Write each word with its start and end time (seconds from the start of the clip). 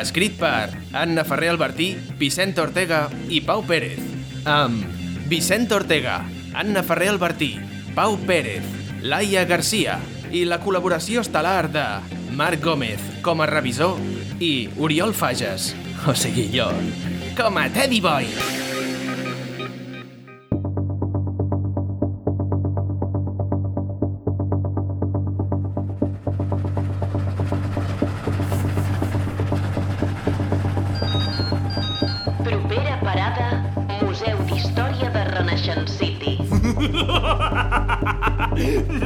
escrit 0.00 0.38
per 0.40 0.70
Anna 0.96 1.24
Ferrer 1.28 1.52
Albertí, 1.52 1.92
Vicent 2.20 2.56
Ortega 2.62 3.04
i 3.28 3.42
Pau 3.44 3.64
Pérez. 3.66 4.00
Amb 4.48 4.86
Vicent 5.30 5.70
Ortega, 5.72 6.22
Anna 6.54 6.82
Ferrer 6.86 7.12
Albertí, 7.12 7.54
Pau 7.94 8.16
Pérez, 8.26 8.64
Laia 9.02 9.44
Garcia 9.48 9.98
i 10.32 10.44
la 10.48 10.60
col·laboració 10.62 11.22
estel·lar 11.24 11.68
de 11.72 11.86
Marc 12.36 12.64
Gómez 12.64 13.02
com 13.24 13.42
a 13.42 13.48
revisor 13.50 14.00
i 14.40 14.68
Oriol 14.80 15.14
Fages, 15.14 15.72
o 16.08 16.16
sigui 16.16 16.48
jo, 16.54 16.70
com 17.38 17.60
a 17.60 17.68
Teddy 17.72 18.00
Boy. 18.04 18.71
City. 36.22 36.38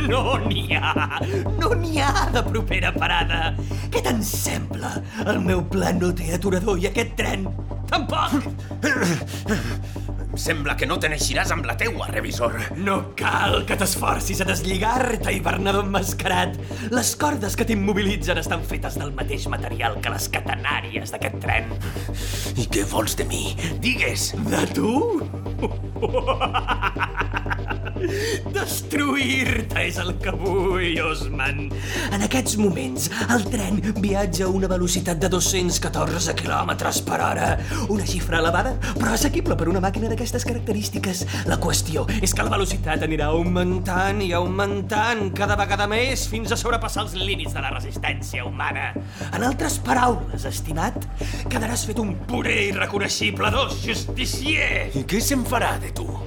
No 0.07 0.37
n'hi 0.43 0.75
ha! 0.75 1.21
No 1.61 1.71
n'hi 1.79 2.01
ha 2.03 2.27
de 2.35 2.43
propera 2.49 2.91
parada! 2.93 3.53
Què 3.93 4.03
te'n 4.05 4.19
sembla? 4.27 4.91
El 5.25 5.39
meu 5.45 5.63
pla 5.71 5.93
no 5.95 6.11
té 6.17 6.33
aturador 6.35 6.81
i 6.83 6.89
aquest 6.91 7.15
tren 7.19 7.47
tampoc! 7.91 8.33
Em 10.27 10.41
sembla 10.41 10.75
que 10.77 10.89
no 10.91 10.99
te 11.01 11.09
n'eixiràs 11.09 11.53
amb 11.55 11.65
la 11.69 11.77
teua, 11.81 12.09
revisor. 12.11 12.59
No 12.77 12.99
cal 13.17 13.63
que 13.69 13.79
t'esforcis 13.79 14.43
a 14.43 14.49
deslligar-te, 14.49 15.33
hivernador 15.39 15.87
enmascarat. 15.87 16.59
Les 16.93 17.15
cordes 17.17 17.57
que 17.57 17.65
t'immobilitzen 17.69 18.43
estan 18.43 18.67
fetes 18.67 18.99
del 19.01 19.15
mateix 19.17 19.47
material 19.53 19.97
que 20.05 20.13
les 20.13 20.29
catenàries 20.35 21.15
d'aquest 21.15 21.41
tren. 21.47 21.73
I 22.59 22.67
què 22.69 22.85
vols 22.91 23.17
de 23.17 23.25
mi? 23.31 23.45
Digues! 23.81 24.35
De 24.51 24.67
tu? 24.77 24.93
Destruir-te 28.53 29.85
és 29.87 29.99
el 30.03 30.13
que 30.23 30.33
vull, 30.37 30.99
Osman. 31.07 31.67
En 32.13 32.25
aquests 32.27 32.57
moments, 32.61 33.09
el 33.33 33.47
tren 33.51 33.81
viatja 34.03 34.47
a 34.47 34.53
una 34.53 34.69
velocitat 34.71 35.21
de 35.23 35.31
214 35.33 36.35
km 36.37 36.75
per 37.07 37.21
hora. 37.21 37.49
Una 37.93 38.07
xifra 38.09 38.41
elevada, 38.43 38.75
però 38.99 39.15
assequible 39.15 39.57
per 39.57 39.69
una 39.73 39.83
màquina 39.85 40.11
d'aquestes 40.13 40.45
característiques. 40.49 41.25
La 41.49 41.59
qüestió 41.63 42.07
és 42.21 42.35
que 42.35 42.45
la 42.45 42.53
velocitat 42.53 43.07
anirà 43.07 43.31
augmentant 43.33 44.23
i 44.25 44.33
augmentant 44.37 45.31
cada 45.37 45.57
vegada 45.59 45.89
més 45.91 46.27
fins 46.31 46.53
a 46.53 46.61
sobrepassar 46.61 47.07
els 47.07 47.17
límits 47.19 47.57
de 47.57 47.65
la 47.65 47.73
resistència 47.75 48.45
humana. 48.47 48.93
En 49.33 49.47
altres 49.47 49.79
paraules, 49.87 50.47
estimat, 50.49 50.99
quedaràs 51.51 51.87
fet 51.89 52.01
un 52.03 52.15
puré 52.29 52.59
irreconeixible 52.71 53.51
dos 53.55 53.81
justicier. 53.85 54.91
I 54.97 55.07
què 55.09 55.23
se'n 55.23 55.47
farà 55.47 55.77
de 55.83 55.93
tu? 55.97 56.26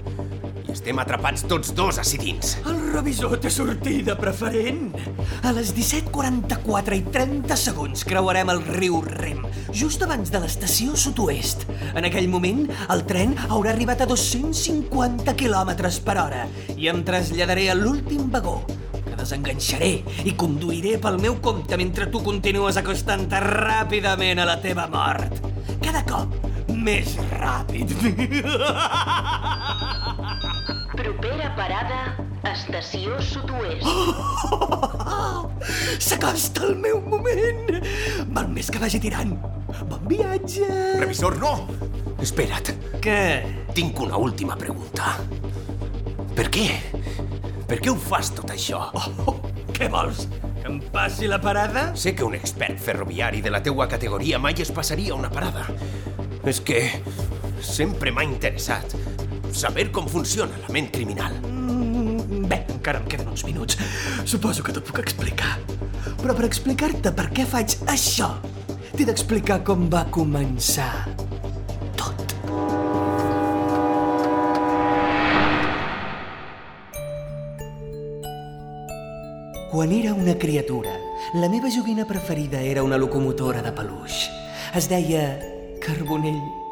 Estem 0.79 0.99
atrapats 1.01 1.41
tots 1.43 1.73
dos 1.75 1.97
ací 1.99 2.15
dins. 2.21 2.53
El 2.63 2.77
revisor 2.93 3.33
té 3.43 3.49
sortida 3.51 4.13
preferent. 4.15 4.93
A 5.43 5.51
les 5.51 5.73
17.44 5.75 6.95
i 6.95 7.01
30 7.03 7.57
segons 7.59 8.05
creuarem 8.07 8.47
el 8.53 8.61
riu 8.77 9.01
Rem, 9.03 9.41
just 9.75 10.05
abans 10.07 10.31
de 10.31 10.39
l'estació 10.39 10.95
sud-oest. 10.95 11.65
En 11.99 12.07
aquell 12.07 12.31
moment, 12.31 12.63
el 12.95 13.03
tren 13.11 13.35
haurà 13.49 13.73
arribat 13.73 14.05
a 14.05 14.07
250 14.07 15.35
km 15.35 15.75
per 16.07 16.15
hora 16.23 16.47
i 16.77 16.87
em 16.87 17.03
traslladaré 17.03 17.67
a 17.73 17.75
l'últim 17.75 18.31
vagó, 18.31 18.61
desenganxaré 19.19 19.97
i 20.23 20.37
conduiré 20.39 20.95
pel 21.03 21.19
meu 21.19 21.41
compte 21.43 21.75
mentre 21.75 22.07
tu 22.07 22.23
continues 22.23 22.79
acostant-te 22.79 23.43
ràpidament 23.49 24.39
a 24.39 24.47
la 24.47 24.61
teva 24.63 24.87
mort. 24.87 25.43
Cada 25.83 26.07
cop 26.07 26.39
més 26.71 27.19
ràpid. 27.35 27.91
Propera 30.99 31.47
parada, 31.55 31.99
estació 32.49 33.15
sud-oest. 33.23 33.85
S'acosta 36.03 36.65
el 36.67 36.73
meu 36.83 36.97
moment! 36.99 37.77
Val 38.35 38.49
més 38.51 38.67
que 38.67 38.81
vagi 38.81 38.99
tirant. 38.99 39.31
Bon 39.87 40.01
viatge! 40.11 40.67
Revisor, 40.99 41.37
no! 41.39 41.53
Espera't, 42.19 42.73
Què? 42.99 43.21
tinc 43.77 44.01
una 44.03 44.19
última 44.19 44.57
pregunta. 44.59 45.13
Per 46.35 46.49
què? 46.51 46.67
Per 47.69 47.77
què 47.79 47.93
ho 47.93 47.95
fas 47.95 48.33
tot 48.35 48.51
això? 48.51 48.89
Oh, 48.99 49.37
què 49.71 49.87
vols? 49.93 50.25
Que 50.59 50.67
em 50.67 50.81
passi 50.91 51.31
la 51.31 51.39
parada? 51.39 51.93
Sé 51.95 52.11
que 52.11 52.27
un 52.27 52.35
expert 52.35 52.75
ferroviari 52.75 53.39
de 53.45 53.55
la 53.55 53.63
teua 53.63 53.87
categoria 53.87 54.35
mai 54.35 54.59
es 54.59 54.75
passaria 54.75 55.15
una 55.15 55.31
parada. 55.31 55.63
És 56.43 56.59
que 56.59 56.89
sempre 57.63 58.11
m'ha 58.11 58.27
interessat 58.27 58.99
saber 59.53 59.89
com 59.91 60.07
funciona 60.07 60.57
la 60.61 60.73
ment 60.73 60.89
criminal. 60.91 61.33
Mm, 61.41 62.45
bé, 62.47 62.65
encara 62.73 62.99
em 62.99 63.07
queden 63.09 63.29
uns 63.29 63.43
minuts. 63.43 63.77
Suposo 64.25 64.63
que 64.63 64.73
t'ho 64.73 64.81
puc 64.81 64.99
explicar. 65.01 65.57
Però 66.19 66.35
per 66.35 66.45
explicar-te 66.47 67.11
per 67.15 67.29
què 67.35 67.45
faig 67.47 67.77
això, 67.87 68.31
t'he 68.95 69.07
d'explicar 69.07 69.61
com 69.67 69.87
va 69.91 70.05
començar 70.11 70.91
tot. 71.99 72.35
Quan 79.69 79.93
era 79.93 80.15
una 80.17 80.33
criatura, 80.39 80.95
la 81.35 81.49
meva 81.49 81.69
joguina 81.69 82.07
preferida 82.09 82.61
era 82.61 82.83
una 82.83 82.97
locomotora 82.97 83.61
de 83.61 83.71
peluix. 83.71 84.25
Es 84.75 84.89
deia 84.89 85.37
Carbonell. 85.83 86.68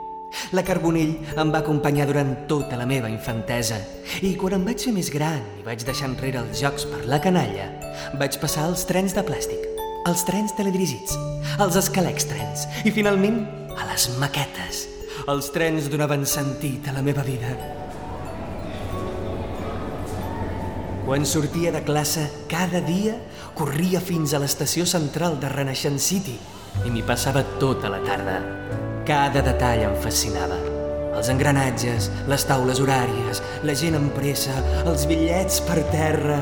La 0.56 0.64
Carbonell 0.64 1.16
em 1.36 1.52
va 1.52 1.60
acompanyar 1.60 2.08
durant 2.08 2.34
tota 2.50 2.78
la 2.80 2.88
meva 2.90 3.10
infantesa 3.12 3.80
i 4.24 4.34
quan 4.40 4.58
em 4.58 4.66
vaig 4.68 4.84
fer 4.88 4.94
més 4.96 5.10
gran 5.14 5.42
i 5.60 5.66
vaig 5.66 5.84
deixar 5.88 6.08
enrere 6.12 6.40
els 6.44 6.62
jocs 6.62 6.88
per 6.88 7.04
la 7.10 7.20
canalla, 7.24 7.68
vaig 8.20 8.38
passar 8.42 8.68
als 8.68 8.86
trens 8.88 9.16
de 9.18 9.24
plàstic, 9.28 9.66
als 10.08 10.24
trens 10.28 10.56
teledirigits, 10.56 11.18
als 11.60 11.80
escalextrens 11.82 12.68
i 12.86 12.94
finalment 12.96 13.44
a 13.76 13.90
les 13.92 14.08
maquetes. 14.22 14.86
Els 15.28 15.52
trens 15.52 15.90
donaven 15.92 16.24
sentit 16.30 16.88
a 16.88 16.96
la 16.96 17.04
meva 17.04 17.26
vida. 17.28 17.52
Quan 21.08 21.26
sortia 21.26 21.72
de 21.72 21.84
classe, 21.88 22.26
cada 22.52 22.82
dia 22.84 23.16
corria 23.56 24.00
fins 24.04 24.34
a 24.34 24.42
l'estació 24.44 24.86
central 24.86 25.40
de 25.40 25.52
Renaixent 25.52 26.00
City 26.04 26.36
i 26.86 26.92
m'hi 26.92 27.04
passava 27.08 27.44
tota 27.60 27.92
la 27.92 28.04
tarda. 28.04 28.38
Cada 29.08 29.40
detall 29.40 29.86
em 29.88 29.94
fascinava. 30.04 30.58
Els 31.16 31.30
engranatges, 31.32 32.10
les 32.28 32.44
taules 32.44 32.82
horàries, 32.84 33.40
la 33.64 33.76
gent 33.80 33.96
amb 33.96 34.12
pressa, 34.18 34.56
els 34.84 35.06
bitllets 35.08 35.62
per 35.64 35.80
terra... 35.94 36.42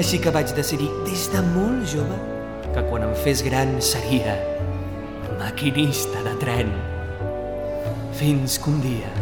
Així 0.00 0.20
que 0.22 0.32
vaig 0.32 0.54
decidir 0.56 0.88
des 1.04 1.26
de 1.32 1.42
molt 1.52 1.84
jove 1.90 2.16
que 2.72 2.84
quan 2.86 3.04
em 3.04 3.12
fes 3.24 3.42
gran 3.44 3.74
seria 3.84 4.38
maquinista 5.40 6.22
de 6.24 6.32
tren. 6.40 6.72
Fins 8.16 8.56
que 8.62 8.72
un 8.72 8.80
dia 8.84 9.12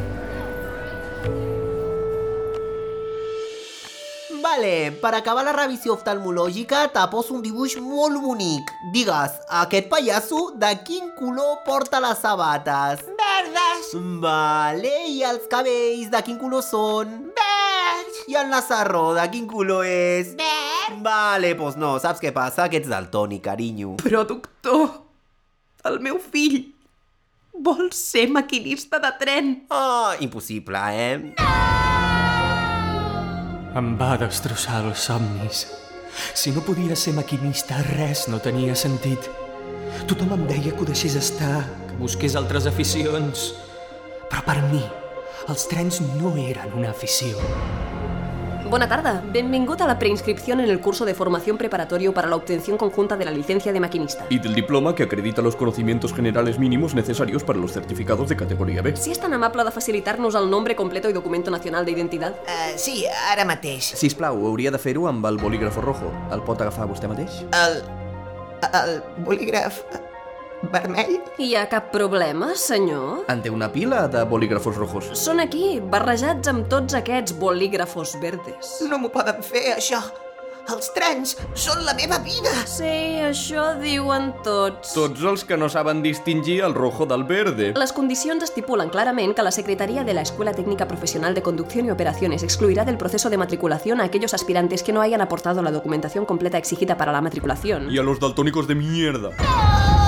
Vale, 4.60 4.92
per 5.00 5.14
acabar 5.16 5.40
la 5.46 5.54
revisió 5.56 5.94
oftalmològica 5.96 6.82
te 6.92 7.00
poso 7.08 7.32
un 7.32 7.40
dibuix 7.40 7.78
molt 7.80 8.18
bonic. 8.20 8.68
Digues, 8.92 9.38
aquest 9.56 9.86
pallasso 9.88 10.50
de 10.60 10.68
quin 10.84 11.06
color 11.16 11.62
porta 11.64 11.96
les 12.04 12.20
sabates? 12.20 13.00
Verdes, 13.16 13.88
Vale, 14.20 14.92
i 15.08 15.22
els 15.24 15.46
cabells 15.48 16.10
de 16.12 16.20
quin 16.26 16.36
color 16.36 16.60
són? 16.66 17.14
verds, 17.40 18.20
I 18.28 18.36
el 18.36 18.50
nasarró 18.52 19.14
de 19.16 19.24
quin 19.32 19.48
color 19.48 19.86
és? 19.88 20.34
verd. 20.36 21.00
Vale, 21.08 21.54
doncs 21.56 21.80
no, 21.80 21.94
saps 21.98 22.20
què 22.20 22.34
passa? 22.36 22.68
Que 22.68 22.82
ets 22.82 22.92
daltònic, 22.92 23.40
carinyo. 23.48 23.96
Però, 24.04 24.26
doctor, 24.28 24.90
el 25.88 26.00
meu 26.04 26.20
fill 26.20 26.66
vol 27.56 27.88
ser 27.96 28.28
maquinista 28.28 29.00
de 29.00 29.14
tren. 29.24 29.54
Ah, 29.70 30.16
impossible, 30.20 30.84
eh? 30.92 31.79
Em 33.70 33.92
va 33.94 34.16
destrossar 34.18 34.80
els 34.82 35.04
somnis. 35.06 35.60
Si 36.34 36.50
no 36.50 36.62
podia 36.66 36.96
ser 36.98 37.12
maquinista, 37.14 37.76
res 37.92 38.24
no 38.26 38.40
tenia 38.42 38.74
sentit. 38.74 39.28
Tothom 40.10 40.34
em 40.34 40.42
deia 40.48 40.72
que 40.74 40.82
ho 40.82 40.88
deixés 40.88 41.14
estar, 41.20 41.62
que 41.86 41.98
busqués 42.00 42.34
altres 42.40 42.66
aficions. 42.66 43.52
Però 44.26 44.42
per 44.48 44.58
mi, 44.72 44.82
els 45.46 45.68
trens 45.70 46.02
no 46.16 46.34
eren 46.50 46.74
una 46.82 46.90
afició. 46.90 47.38
Buena 48.70 48.88
tarde, 48.88 49.20
bienvenido 49.32 49.74
a 49.80 49.86
la 49.88 49.98
preinscripción 49.98 50.60
en 50.60 50.70
el 50.70 50.80
curso 50.80 51.04
de 51.04 51.12
formación 51.12 51.58
preparatorio 51.58 52.14
para 52.14 52.28
la 52.28 52.36
obtención 52.36 52.78
conjunta 52.78 53.16
de 53.16 53.24
la 53.24 53.32
licencia 53.32 53.72
de 53.72 53.80
maquinista. 53.80 54.24
Y 54.30 54.38
del 54.38 54.54
diploma 54.54 54.94
que 54.94 55.02
acredita 55.02 55.42
los 55.42 55.56
conocimientos 55.56 56.14
generales 56.14 56.56
mínimos 56.56 56.94
necesarios 56.94 57.42
para 57.42 57.58
los 57.58 57.72
certificados 57.72 58.28
de 58.28 58.36
categoría 58.36 58.80
B. 58.80 58.94
Si 58.94 59.10
és 59.10 59.18
tan 59.18 59.34
amable 59.34 59.64
de 59.66 59.72
facilitar-nos 59.74 60.36
el 60.38 60.46
nombre 60.48 60.76
completo 60.76 61.10
i 61.10 61.12
documento 61.12 61.50
nacional 61.50 61.84
d'identitat. 61.84 62.46
Uh, 62.46 62.78
sí, 62.78 63.02
ara 63.32 63.42
mateix. 63.44 63.90
Sisplau, 63.98 64.38
hauria 64.46 64.70
de 64.70 64.78
fer-ho 64.78 65.08
amb 65.10 65.26
el 65.26 65.42
bolígrafo 65.42 65.82
rojo. 65.82 66.12
El 66.30 66.46
pot 66.46 66.62
agafar 66.62 66.86
vostè 66.86 67.10
mateix? 67.10 67.42
El... 67.50 67.82
el 68.70 69.02
bolígraf 69.26 69.82
vermell? 70.72 71.20
Hi 71.40 71.54
ha 71.56 71.66
cap 71.72 71.90
problema, 71.94 72.54
senyor? 72.54 73.24
En 73.32 73.42
té 73.42 73.52
una 73.52 73.70
pila 73.72 74.06
de 74.12 74.24
bolígrafos 74.28 74.76
rojos. 74.76 75.12
Són 75.18 75.40
aquí, 75.40 75.78
barrejats 75.80 76.50
amb 76.52 76.68
tots 76.72 76.96
aquests 76.98 77.36
bolígrafos 77.40 78.16
verdes. 78.22 78.80
No 78.90 79.00
m'ho 79.00 79.12
poden 79.14 79.40
fer, 79.46 79.70
això. 79.76 80.02
Els 80.70 80.90
trens 80.94 81.32
són 81.58 81.80
la 81.86 81.94
meva 81.98 82.20
vida. 82.22 82.50
Sí, 82.68 83.18
això 83.24 83.72
diuen 83.80 84.30
tots. 84.44 84.92
Tots 84.94 85.24
els 85.26 85.42
que 85.48 85.56
no 85.58 85.68
saben 85.72 86.02
distingir 86.04 86.60
el 86.66 86.74
rojo 86.74 87.06
del 87.06 87.24
verde. 87.24 87.72
Las 87.74 87.92
condicions 87.92 88.44
estipulan 88.44 88.90
clarament 88.90 89.34
que 89.34 89.42
la 89.42 89.50
Secretaría 89.50 90.04
de 90.04 90.14
la 90.14 90.22
Escuela 90.22 90.54
Técnica 90.54 90.86
Profesional 90.86 91.34
de 91.34 91.42
Conducción 91.42 91.86
y 91.86 91.90
Operaciones 91.90 92.44
excluirá 92.44 92.84
del 92.84 92.98
proceso 92.98 93.30
de 93.30 93.38
matriculación 93.38 94.00
a 94.00 94.04
aquellos 94.04 94.34
aspirantes 94.34 94.84
que 94.84 94.92
no 94.92 95.00
hayan 95.00 95.22
aportado 95.22 95.62
la 95.62 95.72
documentación 95.72 96.24
completa 96.24 96.58
exigida 96.58 96.96
para 96.96 97.10
la 97.10 97.20
matriculación. 97.20 97.90
Y 97.90 97.98
a 97.98 98.02
los 98.02 98.20
daltónicos 98.20 98.68
de 98.68 98.74
mierda. 98.76 99.30
Ai, 99.38 99.99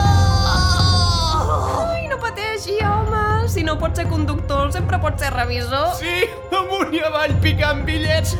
pateixi, 2.62 2.85
home! 2.85 3.49
Si 3.49 3.62
no 3.62 3.79
pot 3.79 3.97
ser 3.97 4.06
conductor, 4.09 4.70
sempre 4.73 4.99
pot 4.99 5.19
ser 5.19 5.32
revisor. 5.35 5.94
Sí, 5.99 6.29
amunt 6.55 6.94
i 6.94 7.00
avall 7.03 7.35
picant 7.43 7.85
bitllets. 7.85 8.37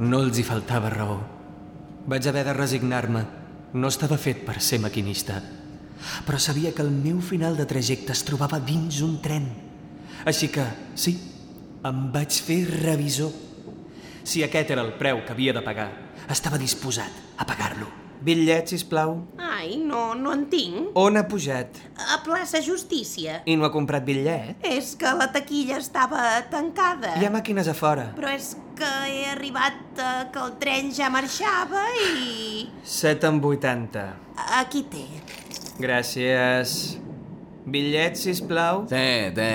No 0.00 0.22
els 0.24 0.38
hi 0.38 0.42
faltava 0.42 0.90
raó. 0.90 1.20
Vaig 2.08 2.26
haver 2.26 2.44
de 2.44 2.54
resignar-me. 2.56 3.24
No 3.74 3.88
estava 3.88 4.16
fet 4.18 4.46
per 4.46 4.58
ser 4.60 4.80
maquinista. 4.80 5.42
Però 6.26 6.38
sabia 6.40 6.72
que 6.72 6.82
el 6.82 6.90
meu 6.90 7.20
final 7.20 7.56
de 7.56 7.66
trajecte 7.68 8.12
es 8.16 8.24
trobava 8.24 8.58
dins 8.58 9.02
un 9.04 9.20
tren. 9.20 9.44
Així 10.24 10.48
que, 10.48 10.64
sí, 10.96 11.29
em 11.86 12.00
vaig 12.12 12.40
fer 12.44 12.60
revisor. 12.82 13.32
Si 14.24 14.44
aquest 14.44 14.70
era 14.74 14.84
el 14.84 14.92
preu 15.00 15.22
que 15.24 15.32
havia 15.32 15.54
de 15.56 15.62
pagar, 15.64 15.88
estava 16.30 16.60
disposat 16.60 17.40
a 17.40 17.46
pagar-lo. 17.48 17.88
Bitllet, 18.20 18.68
sisplau. 18.68 19.14
Ai, 19.40 19.78
no, 19.80 20.10
no 20.12 20.34
en 20.36 20.42
tinc. 20.52 20.90
On 21.00 21.16
ha 21.16 21.22
pujat? 21.24 21.78
A 22.12 22.18
plaça 22.20 22.60
Justícia. 22.60 23.38
I 23.48 23.54
no 23.56 23.64
ha 23.64 23.70
comprat 23.72 24.04
bitllet? 24.04 24.60
És 24.60 24.92
que 25.00 25.08
la 25.16 25.30
taquilla 25.32 25.78
estava 25.80 26.20
tancada. 26.52 27.14
Hi 27.16 27.24
ha 27.24 27.32
màquines 27.32 27.70
a 27.72 27.74
fora. 27.76 28.10
Però 28.18 28.28
és 28.28 28.52
que 28.76 28.90
he 29.08 29.24
arribat 29.30 30.04
a 30.04 30.10
que 30.34 30.44
el 30.44 30.52
tren 30.60 30.92
ja 30.92 31.08
marxava 31.12 31.86
i... 31.96 32.68
7 32.84 33.32
amb 33.32 33.48
80. 33.54 34.04
Aquí 34.60 34.84
té. 34.92 35.06
Gràcies. 35.80 36.76
Bitllet, 37.64 38.20
sisplau. 38.20 38.84
Té, 38.92 39.32
té. 39.32 39.52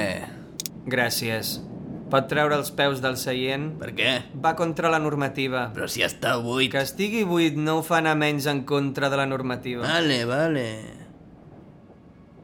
Gràcies. 0.90 1.60
Pot 2.06 2.28
treure 2.30 2.54
els 2.60 2.70
peus 2.78 3.00
del 3.02 3.16
seient? 3.18 3.72
Per 3.80 3.90
què? 3.98 4.12
Va 4.42 4.54
contra 4.58 4.92
la 4.94 5.00
normativa. 5.02 5.70
Però 5.74 5.88
si 5.90 6.04
està 6.06 6.36
buit. 6.44 6.70
Que 6.74 6.84
estigui 6.86 7.24
buit 7.26 7.58
no 7.58 7.80
ho 7.80 7.86
fa 7.86 7.98
anar 7.98 8.14
menys 8.20 8.46
en 8.52 8.62
contra 8.70 9.10
de 9.10 9.18
la 9.18 9.26
normativa. 9.26 9.88
Vale, 9.88 10.22
vale. 10.30 10.68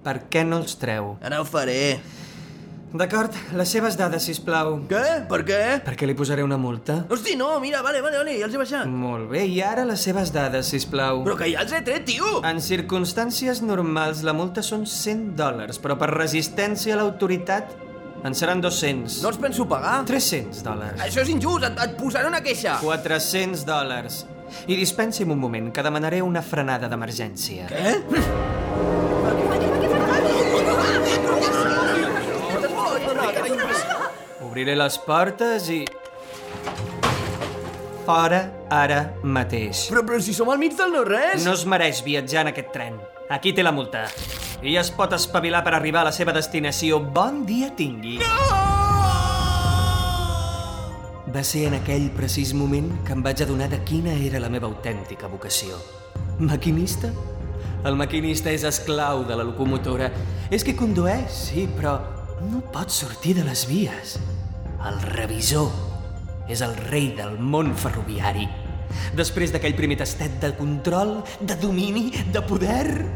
Per 0.01 0.17
què 0.33 0.41
no 0.47 0.63
els 0.63 0.79
treu? 0.81 1.15
Ara 1.21 1.43
ho 1.43 1.45
faré. 1.45 2.01
D'acord, 2.91 3.35
les 3.55 3.69
seves 3.71 3.95
dades, 3.95 4.25
sisplau. 4.27 4.73
Què? 4.89 5.03
Per 5.29 5.37
què? 5.47 5.59
Perquè 5.85 6.09
li 6.09 6.15
posaré 6.17 6.43
una 6.43 6.57
multa. 6.59 6.97
Hosti, 7.13 7.37
no, 7.39 7.53
mira, 7.63 7.79
vale, 7.85 8.01
vale, 8.03 8.17
vale, 8.19 8.33
ja 8.35 8.49
els 8.49 8.57
he 8.57 8.59
baixat. 8.59 8.89
Molt 8.89 9.29
bé, 9.31 9.45
i 9.47 9.61
ara 9.63 9.85
les 9.87 10.01
seves 10.03 10.33
dades, 10.35 10.67
sisplau. 10.73 11.21
Però 11.23 11.37
que 11.39 11.47
ja 11.53 11.61
els 11.63 11.71
he 11.71 11.79
tret, 11.87 12.03
tio! 12.09 12.41
En 12.49 12.59
circumstàncies 12.59 13.61
normals, 13.63 14.25
la 14.27 14.35
multa 14.35 14.65
són 14.65 14.83
100 14.89 15.37
dòlars, 15.39 15.79
però 15.79 15.95
per 16.01 16.11
resistència 16.11 16.97
a 16.97 16.99
l'autoritat 16.99 17.71
en 18.23 18.35
seran 18.35 18.61
200. 18.61 19.21
No 19.23 19.31
els 19.31 19.39
penso 19.41 19.65
pagar. 19.69 20.01
300 20.09 20.61
dòlars. 20.65 21.01
Això 21.05 21.23
és 21.23 21.31
injust, 21.33 21.65
et, 21.67 21.79
et 21.85 21.95
posaré 21.97 22.29
una 22.29 22.41
queixa. 22.45 22.77
400 22.83 23.65
dòlars. 23.67 24.25
I 24.67 24.75
dispensi'm 24.75 25.31
un 25.31 25.39
moment, 25.39 25.71
que 25.73 25.83
demanaré 25.85 26.21
una 26.21 26.43
frenada 26.43 26.89
d'emergència. 26.91 27.69
Què? 27.71 27.95
Obriré 34.45 34.75
les 34.75 34.99
portes 35.07 35.69
i... 35.71 35.81
Fora 38.01 38.41
ara 38.73 39.01
mateix. 39.23 39.85
Però, 39.93 40.01
però 40.03 40.19
si 40.19 40.33
som 40.35 40.49
al 40.51 40.59
mig 40.59 40.75
del 40.75 40.91
no-res. 40.91 41.45
No 41.45 41.53
es 41.55 41.63
mereix 41.69 42.01
viatjar 42.03 42.43
en 42.43 42.51
aquest 42.51 42.73
tren. 42.75 42.97
Aquí 43.31 43.53
té 43.55 43.63
la 43.63 43.71
multa. 43.71 44.07
I 44.61 44.75
es 44.77 44.91
pot 44.93 45.09
espavilar 45.17 45.63
per 45.65 45.71
arribar 45.73 46.03
a 46.03 46.11
la 46.11 46.13
seva 46.13 46.33
destinació. 46.35 46.99
Bon 47.01 47.39
dia 47.49 47.71
tingui. 47.73 48.19
No! 48.21 48.61
Va 51.33 51.41
ser 51.47 51.63
en 51.69 51.79
aquell 51.79 52.11
precís 52.13 52.51
moment 52.53 52.91
que 53.07 53.15
em 53.15 53.23
vaig 53.25 53.41
adonar 53.41 53.71
de 53.71 53.79
quina 53.87 54.13
era 54.13 54.41
la 54.43 54.51
meva 54.53 54.69
autèntica 54.69 55.29
vocació. 55.31 55.79
Maquinista? 56.37 57.09
El 57.89 57.97
maquinista 57.97 58.53
és 58.53 58.61
esclau 58.67 59.23
de 59.25 59.39
la 59.39 59.47
locomotora. 59.47 60.11
És 60.53 60.61
que 60.67 60.77
condueix, 60.77 61.31
sí, 61.47 61.65
però 61.79 61.95
no 62.45 62.61
pot 62.75 62.93
sortir 62.93 63.33
de 63.39 63.47
les 63.47 63.65
vies. 63.65 64.19
El 64.85 65.01
revisor 65.15 65.73
és 66.51 66.61
el 66.61 66.77
rei 66.91 67.09
del 67.17 67.39
món 67.41 67.73
ferroviari. 67.73 68.45
Després 69.17 69.55
d'aquell 69.55 69.73
primer 69.73 69.97
tastet 70.03 70.37
de 70.43 70.53
control, 70.59 71.17
de 71.41 71.57
domini, 71.57 72.11
de 72.29 72.45
poder, 72.45 73.07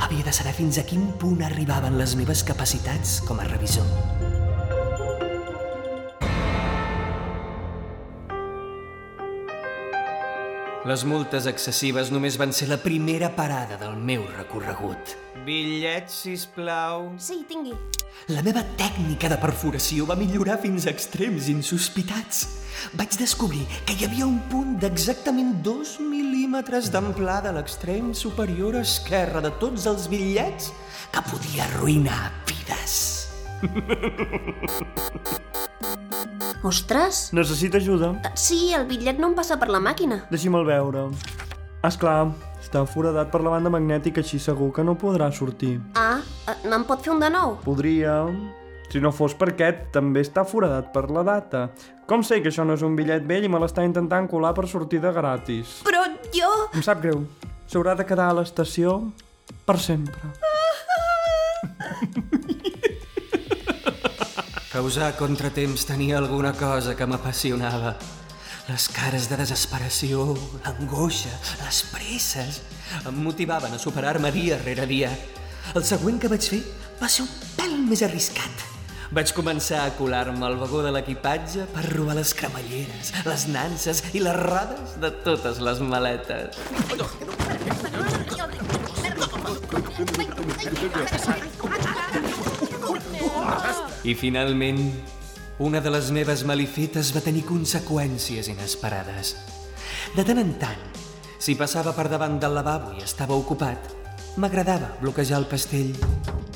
havia 0.00 0.26
de 0.26 0.34
saber 0.36 0.54
fins 0.56 0.78
a 0.78 0.86
quin 0.88 1.08
punt 1.20 1.42
arribaven 1.46 1.98
les 2.00 2.16
meves 2.18 2.44
capacitats 2.46 3.20
com 3.26 3.40
a 3.40 3.48
revisor. 3.50 4.15
Les 10.86 11.02
multes 11.02 11.48
excessives 11.50 12.12
només 12.14 12.36
van 12.38 12.52
ser 12.54 12.68
la 12.70 12.76
primera 12.78 13.26
parada 13.34 13.74
del 13.80 13.96
meu 13.98 14.22
recorregut. 14.36 15.16
Bitllet, 15.42 16.06
sisplau. 16.14 17.08
Sí, 17.18 17.40
tingui. 17.48 17.72
La 18.30 18.44
meva 18.46 18.62
tècnica 18.78 19.26
de 19.32 19.38
perforació 19.42 20.06
va 20.06 20.14
millorar 20.20 20.60
fins 20.62 20.86
a 20.86 20.92
extrems 20.94 21.48
insospitats. 21.50 22.44
Vaig 22.94 23.18
descobrir 23.18 23.64
que 23.88 23.96
hi 23.96 24.06
havia 24.06 24.28
un 24.28 24.38
punt 24.52 24.76
d'exactament 24.84 25.56
dos 25.66 25.96
mil·límetres 25.98 26.92
d'amplada 26.94 27.50
a 27.50 27.56
l'extrem 27.58 28.14
superior 28.14 28.78
esquerre 28.78 29.42
de 29.42 29.50
tots 29.58 29.88
els 29.90 30.06
bitllets 30.12 30.70
que 31.10 31.26
podia 31.32 31.66
arruïnar 31.66 32.30
vides. 32.46 32.94
Ostres! 36.66 37.32
Necessita 37.32 37.78
ajuda? 37.78 38.08
Sí, 38.34 38.72
el 38.74 38.88
bitllet 38.90 39.20
no 39.22 39.28
em 39.30 39.34
passa 39.38 39.54
per 39.60 39.68
la 39.70 39.78
màquina. 39.78 40.24
Deixi'm 40.32 40.56
el 40.58 40.64
veure. 40.66 41.04
És 41.86 41.94
clar, 42.02 42.32
està 42.58 42.82
foradat 42.90 43.30
per 43.30 43.38
la 43.44 43.52
banda 43.52 43.70
magnètica, 43.70 44.24
així 44.24 44.40
segur 44.42 44.72
que 44.74 44.82
no 44.82 44.96
podrà 44.98 45.28
sortir. 45.30 45.76
Ah, 45.94 46.18
eh, 46.50 46.56
me'n 46.66 46.82
pot 46.88 47.04
fer 47.06 47.14
un 47.14 47.22
de 47.22 47.30
nou? 47.30 47.54
Podria... 47.62 48.18
Si 48.90 48.98
no 49.02 49.10
fos 49.14 49.34
per 49.38 49.48
aquest, 49.52 49.78
també 49.94 50.22
està 50.22 50.42
foradat 50.46 50.92
per 50.94 51.04
la 51.14 51.22
data. 51.26 51.64
Com 52.10 52.22
sé 52.26 52.40
que 52.42 52.50
això 52.50 52.66
no 52.66 52.74
és 52.78 52.82
un 52.86 52.98
bitllet 52.98 53.22
vell 53.26 53.46
i 53.46 53.50
me 53.50 53.58
l'està 53.62 53.86
intentant 53.86 54.26
colar 54.30 54.52
per 54.54 54.66
sortida 54.70 55.14
gratis? 55.14 55.80
Però 55.86 56.02
jo... 56.34 56.50
Em 56.74 56.82
sap 56.86 57.02
greu. 57.02 57.22
S'haurà 57.70 57.94
de 57.98 58.06
quedar 58.06 58.30
a 58.30 58.38
l'estació 58.40 58.98
per 59.66 59.78
sempre. 59.82 60.34
Causar 64.76 65.14
contratemps 65.16 65.86
tenia 65.88 66.18
alguna 66.18 66.50
cosa 66.52 66.92
que 66.94 67.06
m'apassionava. 67.08 67.94
Les 68.68 68.84
cares 68.92 69.24
de 69.30 69.38
desesperació, 69.40 70.34
l'angoixa, 70.66 71.32
les 71.62 71.78
presses, 71.88 72.58
em 73.08 73.22
motivaven 73.24 73.72
a 73.72 73.78
superar-me 73.80 74.28
dia 74.34 74.58
rere 74.60 74.84
dia. 74.90 75.08
El 75.72 75.80
següent 75.80 76.20
que 76.20 76.28
vaig 76.28 76.50
fer 76.52 76.60
va 77.00 77.08
ser 77.08 77.24
un 77.24 77.32
pèl 77.56 77.72
més 77.88 78.04
arriscat. 78.04 78.66
Vaig 79.16 79.32
començar 79.32 79.80
a 79.86 79.94
colar-me 79.96 80.44
al 80.44 80.60
vagó 80.60 80.84
de 80.84 80.92
l'equipatge 80.92 81.64
per 81.72 81.86
robar 81.88 82.18
les 82.20 82.36
cremalleres, 82.36 83.14
les 83.24 83.48
nances 83.48 84.04
i 84.12 84.20
les 84.20 84.36
rodes 84.44 84.98
de 85.00 85.14
totes 85.24 85.64
les 85.64 85.80
maletes. 85.80 86.60
I 94.06 94.14
finalment, 94.14 94.80
una 95.58 95.80
de 95.80 95.90
les 95.90 96.12
meves 96.14 96.44
malifetes 96.46 97.08
va 97.16 97.22
tenir 97.24 97.42
conseqüències 97.48 98.50
inesperades. 98.52 99.32
De 100.14 100.24
tant 100.26 100.38
en 100.42 100.52
tant, 100.60 100.82
si 101.42 101.56
passava 101.58 101.94
per 101.96 102.06
davant 102.12 102.36
del 102.42 102.54
lavabo 102.54 102.92
i 102.94 103.02
estava 103.04 103.34
ocupat, 103.38 103.90
m'agradava 104.36 104.92
bloquejar 105.00 105.40
el 105.40 105.48
pastell. 105.50 105.90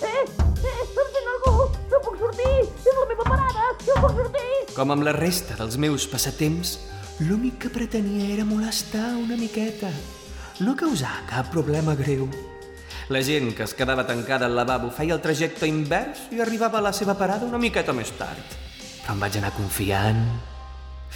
Eh, 0.04 0.10
eh, 0.10 0.76
estem 0.84 1.10
fent 1.16 1.32
algú! 1.34 1.66
No 1.90 2.02
puc 2.04 2.20
sortir! 2.20 2.54
És 2.68 3.00
la 3.00 3.08
meva 3.10 3.26
parada! 3.26 3.66
No 3.88 3.98
puc 4.04 4.14
sortir! 4.20 4.46
Com 4.76 4.94
amb 4.94 5.08
la 5.08 5.16
resta 5.16 5.58
dels 5.58 5.80
meus 5.80 6.06
passatemps, 6.12 6.76
l'únic 7.24 7.58
que 7.64 7.72
pretenia 7.74 8.30
era 8.36 8.46
molestar 8.48 9.16
una 9.18 9.40
miqueta, 9.40 9.90
no 10.60 10.76
causar 10.76 11.18
cap 11.28 11.50
problema 11.52 11.96
greu. 11.98 12.28
La 13.10 13.24
gent 13.26 13.48
que 13.58 13.64
es 13.66 13.72
quedava 13.74 14.04
tancada 14.06 14.46
al 14.46 14.54
lavabo 14.54 14.92
feia 14.94 15.16
el 15.16 15.22
trajecte 15.24 15.66
invers 15.66 16.28
i 16.30 16.38
arribava 16.44 16.78
a 16.78 16.84
la 16.84 16.92
seva 16.94 17.16
parada 17.18 17.42
una 17.48 17.58
miqueta 17.58 17.90
més 17.90 18.12
tard. 18.14 18.54
Però 19.00 19.16
em 19.16 19.24
vaig 19.24 19.40
anar 19.40 19.50
confiant 19.56 20.22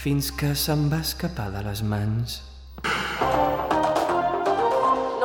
fins 0.03 0.33
que 0.35 0.57
se'm 0.59 0.89
va 0.91 1.05
escapar 1.07 1.53
de 1.55 1.63
les 1.63 1.87
mans. 1.87 2.41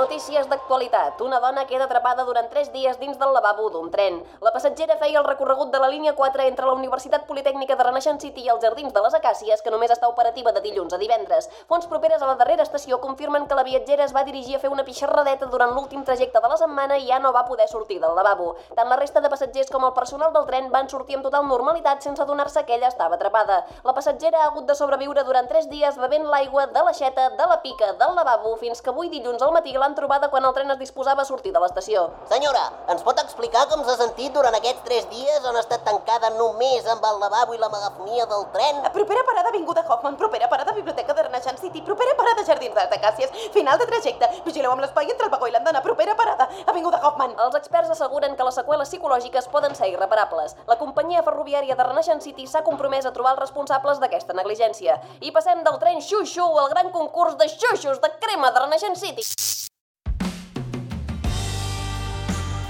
Notícies 0.09 0.47
d'actualitat. 0.49 1.19
Una 1.21 1.37
dona 1.39 1.67
queda 1.69 1.85
atrapada 1.85 2.23
durant 2.25 2.47
3 2.49 2.71
dies 2.73 2.97
dins 2.97 3.19
del 3.21 3.29
lavabo 3.29 3.67
d'un 3.69 3.91
tren. 3.93 4.15
La 4.41 4.49
passatgera 4.49 4.95
feia 4.97 5.19
el 5.19 5.25
recorregut 5.27 5.69
de 5.69 5.77
la 5.77 5.87
línia 5.87 6.15
4 6.17 6.47
entre 6.49 6.65
la 6.65 6.73
Universitat 6.73 7.27
Politècnica 7.27 7.75
de 7.77 7.85
Renaixent 7.85 8.17
City 8.17 8.41
i 8.41 8.49
els 8.49 8.63
Jardins 8.65 8.91
de 8.95 9.03
les 9.05 9.13
Acàcies, 9.13 9.61
que 9.61 9.69
només 9.69 9.93
està 9.93 10.09
operativa 10.09 10.51
de 10.51 10.63
dilluns 10.63 10.95
a 10.95 10.97
divendres. 10.97 11.45
Fonts 11.69 11.85
properes 11.91 12.23
a 12.23 12.29
la 12.31 12.33
darrera 12.39 12.65
estació 12.65 12.97
confirmen 13.03 13.45
que 13.45 13.59
la 13.59 13.63
viatgera 13.67 14.07
es 14.07 14.15
va 14.15 14.23
dirigir 14.23 14.55
a 14.55 14.63
fer 14.63 14.71
una 14.73 14.83
pixarradeta 14.87 15.45
durant 15.45 15.75
l'últim 15.75 16.01
trajecte 16.03 16.41
de 16.41 16.51
la 16.55 16.57
setmana 16.57 16.97
i 16.97 17.05
ja 17.05 17.19
no 17.19 17.31
va 17.31 17.45
poder 17.45 17.69
sortir 17.69 17.99
del 18.01 18.17
lavabo. 18.17 18.55
Tant 18.73 18.89
la 18.89 18.97
resta 18.97 19.21
de 19.21 19.29
passatgers 19.29 19.69
com 19.69 19.85
el 19.85 19.93
personal 19.93 20.33
del 20.33 20.49
tren 20.49 20.71
van 20.73 20.89
sortir 20.89 21.19
amb 21.19 21.29
total 21.29 21.45
normalitat 21.45 22.01
sense 22.01 22.25
adonar-se 22.25 22.65
que 22.65 22.79
ella 22.79 22.89
estava 22.89 23.21
atrapada. 23.21 23.61
La 23.85 23.93
passatgera 23.93 24.41
ha 24.41 24.49
hagut 24.49 24.65
de 24.65 24.73
sobreviure 24.73 25.23
durant 25.29 25.53
3 25.53 25.69
dies 25.69 26.01
bevent 26.01 26.25
l'aigua 26.25 26.65
de 26.65 26.85
l'aixeta, 26.89 27.29
de 27.37 27.49
la 27.53 27.61
pica, 27.61 27.93
del 27.93 28.17
lavabo, 28.17 28.57
fins 28.57 28.81
que 28.81 28.89
avui 28.89 29.13
dilluns 29.13 29.45
al 29.45 29.53
matí 29.53 29.77
l'han 29.77 29.98
trobada 29.99 30.29
quan 30.31 30.45
el 30.47 30.55
tren 30.55 30.71
es 30.71 30.79
disposava 30.79 31.23
a 31.25 31.27
sortir 31.27 31.51
de 31.53 31.59
l'estació. 31.59 32.05
Senyora, 32.31 32.63
ens 32.93 33.03
pot 33.03 33.19
explicar 33.21 33.65
com 33.71 33.83
s'ha 33.83 33.97
sentit 33.99 34.33
durant 34.35 34.55
aquests 34.55 34.85
tres 34.87 35.07
dies 35.11 35.45
on 35.49 35.57
ha 35.59 35.63
estat 35.65 35.83
tancada 35.87 36.31
només 36.37 36.87
amb 36.87 37.03
el 37.09 37.19
lavabo 37.23 37.55
i 37.55 37.59
la 37.61 37.69
megafonia 37.73 38.27
del 38.31 38.45
tren? 38.55 38.81
Propera 38.95 39.25
parada 39.27 39.51
Avinguda 39.51 39.83
Hoffman, 39.87 40.17
propera 40.17 40.49
parada 40.49 40.75
Biblioteca 40.77 41.13
de 41.13 41.27
Renaixent 41.27 41.59
City, 41.59 41.81
propera 41.85 42.15
parada 42.17 42.45
Jardins 42.47 42.75
de 42.75 42.97
Acàcies, 42.99 43.33
final 43.53 43.79
de 43.79 43.87
trajecte, 43.89 44.29
vigileu 44.45 44.71
amb 44.71 44.83
l'espai 44.85 45.09
entre 45.11 45.27
el 45.27 45.33
vagó 45.33 45.49
i 45.49 45.55
l'andana, 45.55 45.83
propera 45.85 46.15
parada 46.15 46.49
Avinguda 46.65 47.01
Hoffman. 47.03 47.35
Els 47.45 47.57
experts 47.59 47.91
asseguren 47.95 48.35
que 48.35 48.47
les 48.47 48.59
seqüeles 48.61 48.91
psicològiques 48.91 49.49
poden 49.53 49.75
ser 49.75 49.91
irreparables. 49.93 50.55
La 50.71 50.79
companyia 50.81 51.23
ferroviària 51.27 51.75
de 51.75 51.87
Renaixent 51.89 52.23
City 52.25 52.47
s'ha 52.47 52.63
compromès 52.67 53.05
a 53.05 53.13
trobar 53.15 53.35
els 53.35 53.43
responsables 53.45 53.99
d'aquesta 53.99 54.37
negligència. 54.37 54.99
I 55.21 55.33
passem 55.35 55.63
del 55.67 55.79
tren 55.83 56.01
xuxu 56.01 56.45
al 56.59 56.71
gran 56.73 56.93
concurs 56.95 57.37
de 57.39 57.49
xuxus 57.55 57.99
de 58.03 58.13
crema 58.19 58.51
de 58.51 58.65
Renaixent 58.65 58.97
City. 58.99 59.68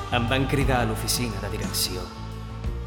Em 0.10 0.24
van 0.26 0.48
cridar 0.50 0.80
a 0.82 0.86
l'oficina 0.90 1.38
de 1.44 1.52
direcció. 1.54 2.02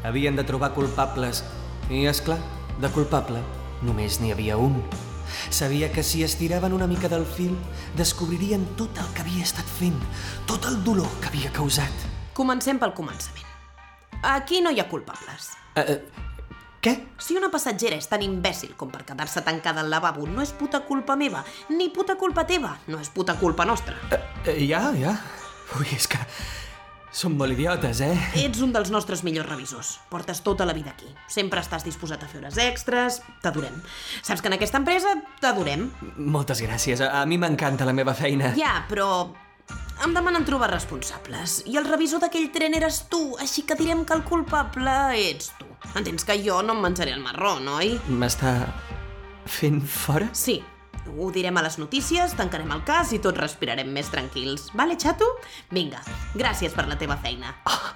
Havien 0.03 0.35
de 0.35 0.43
trobar 0.43 0.73
culpables 0.75 1.39
i, 1.87 2.01
és 2.09 2.19
clar, 2.19 2.39
de 2.83 2.89
culpable 2.91 3.39
només 3.87 4.17
n'hi 4.19 4.33
havia 4.33 4.57
un. 4.59 4.75
Sabia 5.47 5.87
que 5.93 6.03
si 6.03 6.19
estiraven 6.25 6.73
una 6.75 6.87
mica 6.87 7.07
del 7.07 7.23
fil, 7.23 7.53
descobririen 7.95 8.65
tot 8.75 8.99
el 8.99 9.07
que 9.15 9.23
havia 9.23 9.45
estat 9.45 9.69
fent, 9.77 10.01
tot 10.49 10.67
el 10.67 10.81
dolor 10.83 11.07
que 11.21 11.29
havia 11.31 11.51
causat. 11.55 12.03
Comencem 12.35 12.81
pel 12.81 12.91
començament. 12.97 13.47
Aquí 14.33 14.59
no 14.59 14.73
hi 14.73 14.81
ha 14.83 14.89
culpables. 14.91 15.53
Uh, 15.79 15.95
què? 16.83 16.93
Si 17.23 17.37
una 17.39 17.47
passatgera 17.53 17.95
és 17.95 18.09
tan 18.11 18.25
imbècil 18.25 18.73
com 18.75 18.91
per 18.91 19.05
quedar-se 19.07 19.45
tancada 19.47 19.79
al 19.79 19.91
lavabo, 19.93 20.27
no 20.27 20.43
és 20.43 20.51
puta 20.51 20.83
culpa 20.83 21.15
meva, 21.15 21.45
ni 21.71 21.87
puta 21.87 22.17
culpa 22.19 22.43
teva, 22.43 22.75
no 22.91 22.99
és 22.99 23.07
puta 23.15 23.37
culpa 23.39 23.63
nostra. 23.63 23.95
Uh, 24.11 24.19
uh, 24.43 24.59
ja, 24.59 24.89
ja. 24.99 25.15
Ui, 25.79 25.87
és 25.95 26.11
que 26.11 26.19
som 27.13 27.35
molt 27.37 27.53
idiotes, 27.53 28.01
eh? 28.01 28.15
Ets 28.41 28.63
un 28.65 28.73
dels 28.73 28.89
nostres 28.91 29.21
millors 29.23 29.47
revisors. 29.47 29.93
Portes 30.09 30.41
tota 30.41 30.65
la 30.65 30.73
vida 30.73 30.91
aquí. 30.95 31.07
Sempre 31.29 31.61
estàs 31.61 31.85
disposat 31.85 32.25
a 32.25 32.29
fer 32.29 32.41
hores 32.41 32.57
extres. 32.57 33.21
T'adorem. 33.43 33.77
Saps 34.25 34.41
que 34.41 34.49
en 34.49 34.57
aquesta 34.57 34.81
empresa 34.81 35.13
t'adorem. 35.39 35.85
Moltes 36.17 36.63
gràcies. 36.65 37.05
A, 37.05 37.21
a 37.21 37.25
mi 37.29 37.37
m'encanta 37.37 37.85
la 37.85 37.93
meva 37.93 38.17
feina. 38.17 38.51
Ja, 38.57 38.81
però 38.89 39.29
em 40.03 40.17
demanen 40.17 40.43
trobar 40.47 40.71
responsables. 40.73 41.61
I 41.69 41.77
el 41.77 41.85
revisor 41.87 42.23
d'aquell 42.23 42.49
tren 42.51 42.73
eres 42.79 43.03
tu, 43.13 43.21
així 43.39 43.61
que 43.69 43.77
direm 43.79 44.03
que 44.09 44.17
el 44.17 44.25
culpable 44.25 44.97
ets 45.29 45.53
tu. 45.61 45.69
Entens 45.93 46.25
que 46.25 46.39
jo 46.41 46.63
no 46.65 46.73
em 46.73 46.81
menjaré 46.81 47.13
el 47.13 47.21
marró, 47.21 47.59
no, 47.61 47.77
oi? 47.83 47.93
M'està 48.09 48.55
fent 49.45 49.83
fora? 49.85 50.31
Sí, 50.33 50.63
ho 51.11 51.31
direm 51.31 51.57
a 51.57 51.63
les 51.65 51.77
notícies, 51.81 52.35
tancarem 52.39 52.71
el 52.75 52.83
cas 52.87 53.11
i 53.13 53.19
tots 53.23 53.39
respirarem 53.39 53.89
més 53.93 54.11
tranquils. 54.13 54.69
Vale, 54.77 54.97
xato? 54.99 55.27
Vinga, 55.71 56.01
gràcies 56.35 56.75
per 56.75 56.87
la 56.87 56.97
teva 56.99 57.17
feina. 57.21 57.55
Ah, 57.69 57.93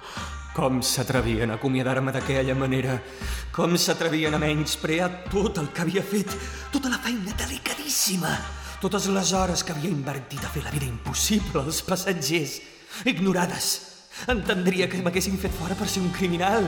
com 0.58 0.80
s'atrevien 0.82 1.52
a 1.52 1.56
acomiadar-me 1.58 2.10
d'aquella 2.10 2.54
manera? 2.58 2.96
Com 3.54 3.76
s'atrevien 3.78 4.34
a 4.34 4.40
menysprear 4.42 5.10
tot 5.30 5.60
el 5.62 5.68
que 5.70 5.84
havia 5.84 6.02
fet? 6.02 6.34
Tota 6.74 6.90
la 6.90 6.98
feina 6.98 7.34
delicadíssima. 7.38 8.32
Totes 8.82 9.06
les 9.14 9.32
hores 9.34 9.62
que 9.62 9.74
havia 9.74 9.90
invertit 9.90 10.42
a 10.42 10.50
fer 10.50 10.64
la 10.64 10.74
vida 10.74 10.86
impossible 10.86 11.62
als 11.62 11.78
passatgers. 11.86 12.58
Ignorades. 13.06 13.68
Entendria 14.26 14.88
que 14.90 15.02
m'haguessin 15.02 15.38
fet 15.38 15.54
fora 15.54 15.78
per 15.78 15.86
ser 15.86 16.02
un 16.02 16.10
criminal. 16.14 16.66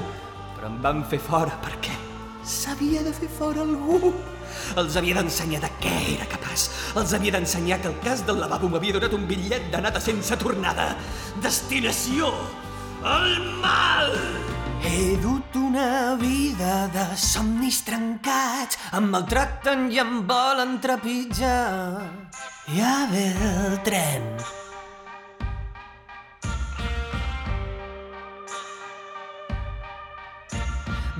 Però 0.55 0.71
em 0.71 0.79
van 0.83 1.03
fer 1.11 1.19
fora 1.23 1.59
perquè 1.63 1.97
s'havia 2.47 3.03
de 3.03 3.13
fer 3.15 3.29
fora 3.41 3.63
algú. 3.67 4.13
Els 4.79 4.97
havia 4.97 5.17
d'ensenyar 5.19 5.63
de 5.65 5.71
què 5.83 5.95
era 6.15 6.29
capaç. 6.31 6.69
Els 7.01 7.15
havia 7.17 7.35
d'ensenyar 7.35 7.81
que 7.83 7.91
el 7.91 7.99
cas 8.05 8.23
del 8.27 8.39
lavabo 8.43 8.71
m'havia 8.71 8.99
donat 8.99 9.17
un 9.17 9.27
bitllet 9.31 9.71
d'anada 9.73 10.03
sense 10.03 10.37
tornada. 10.39 10.93
Destinació 11.43 12.31
al 13.03 13.35
mal! 13.65 14.15
He 14.81 15.17
dut 15.21 15.57
una 15.57 16.17
vida 16.17 16.89
de 16.95 17.05
somnis 17.17 17.83
trencats, 17.85 18.79
em 18.97 19.11
maltracten 19.13 19.91
i 19.93 20.01
em 20.01 20.23
volen 20.29 20.79
trepitjar. 20.81 22.07
Ja 22.73 22.95
ve 23.13 23.27
el 23.51 23.77
tren. 23.85 24.27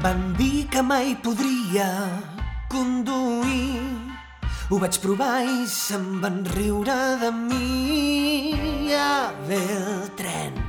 Van 0.01 0.21
dir 0.39 0.65
que 0.73 0.81
mai 0.81 1.13
podria 1.21 1.91
conduir. 2.71 3.83
Ho 4.71 4.79
vaig 4.79 5.01
provar 5.03 5.43
i 5.43 5.65
se'n 5.67 6.21
van 6.23 6.45
riure 6.55 6.99
de 7.23 7.31
mi. 7.35 8.55
Ja 8.91 9.33
ve 9.49 9.59
el 9.77 10.05
tren. 10.21 10.61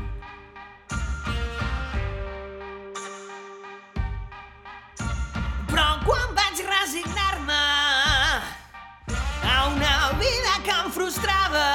Però 5.70 5.88
quan 6.08 6.34
vaig 6.42 6.66
resignar-me 6.72 7.62
a 9.54 9.56
una 9.70 9.96
vida 10.26 10.58
que 10.66 10.76
em 10.82 10.92
frustrava, 10.98 11.70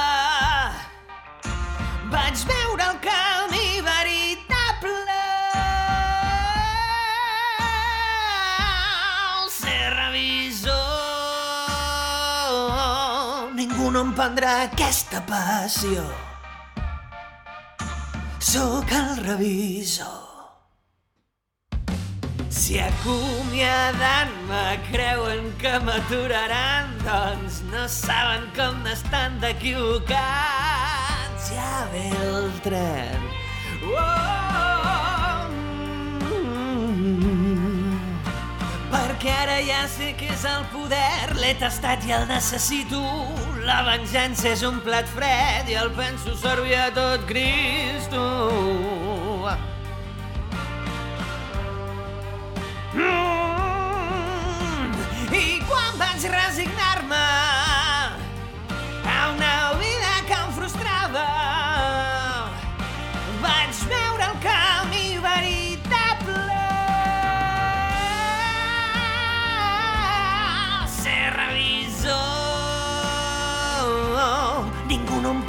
vaig 2.11 2.47
veure 2.51 2.56
Ningú 14.17 14.25
no 14.25 14.29
em 14.29 14.33
prendrà 14.33 14.51
aquesta 14.65 15.19
passió. 15.29 16.01
Sóc 18.39 18.91
el 18.91 19.17
revisor. 19.21 20.25
Si 22.49 22.79
acomiadant-me 22.81 24.79
creuen 24.89 25.53
que 25.61 25.79
m'aturaran, 25.85 26.97
doncs 27.05 27.61
no 27.69 27.85
saben 27.87 28.49
com 28.57 28.81
n'estan 28.81 29.37
d'equivocats. 29.39 30.17
Ja 31.53 31.85
ve 31.93 32.09
el 32.09 32.49
tren. 32.65 33.21
Oh, 33.85 34.26
perquè 39.17 39.33
ara 39.33 39.55
ja 39.65 39.79
sé 39.89 40.11
què 40.13 40.27
és 40.29 40.43
el 40.45 40.65
poder, 40.69 41.33
l'he 41.39 41.55
tastat 41.57 42.03
i 42.05 42.13
el 42.13 42.27
necessito. 42.29 43.01
La 43.65 43.79
venjança 43.87 44.51
és 44.51 44.61
un 44.67 44.77
plat 44.85 45.09
fred 45.09 45.71
i 45.73 45.79
el 45.81 45.89
penso 45.97 46.35
servir 46.37 46.77
a 46.77 46.91
tot 46.93 47.25
Cristo. 47.25 48.66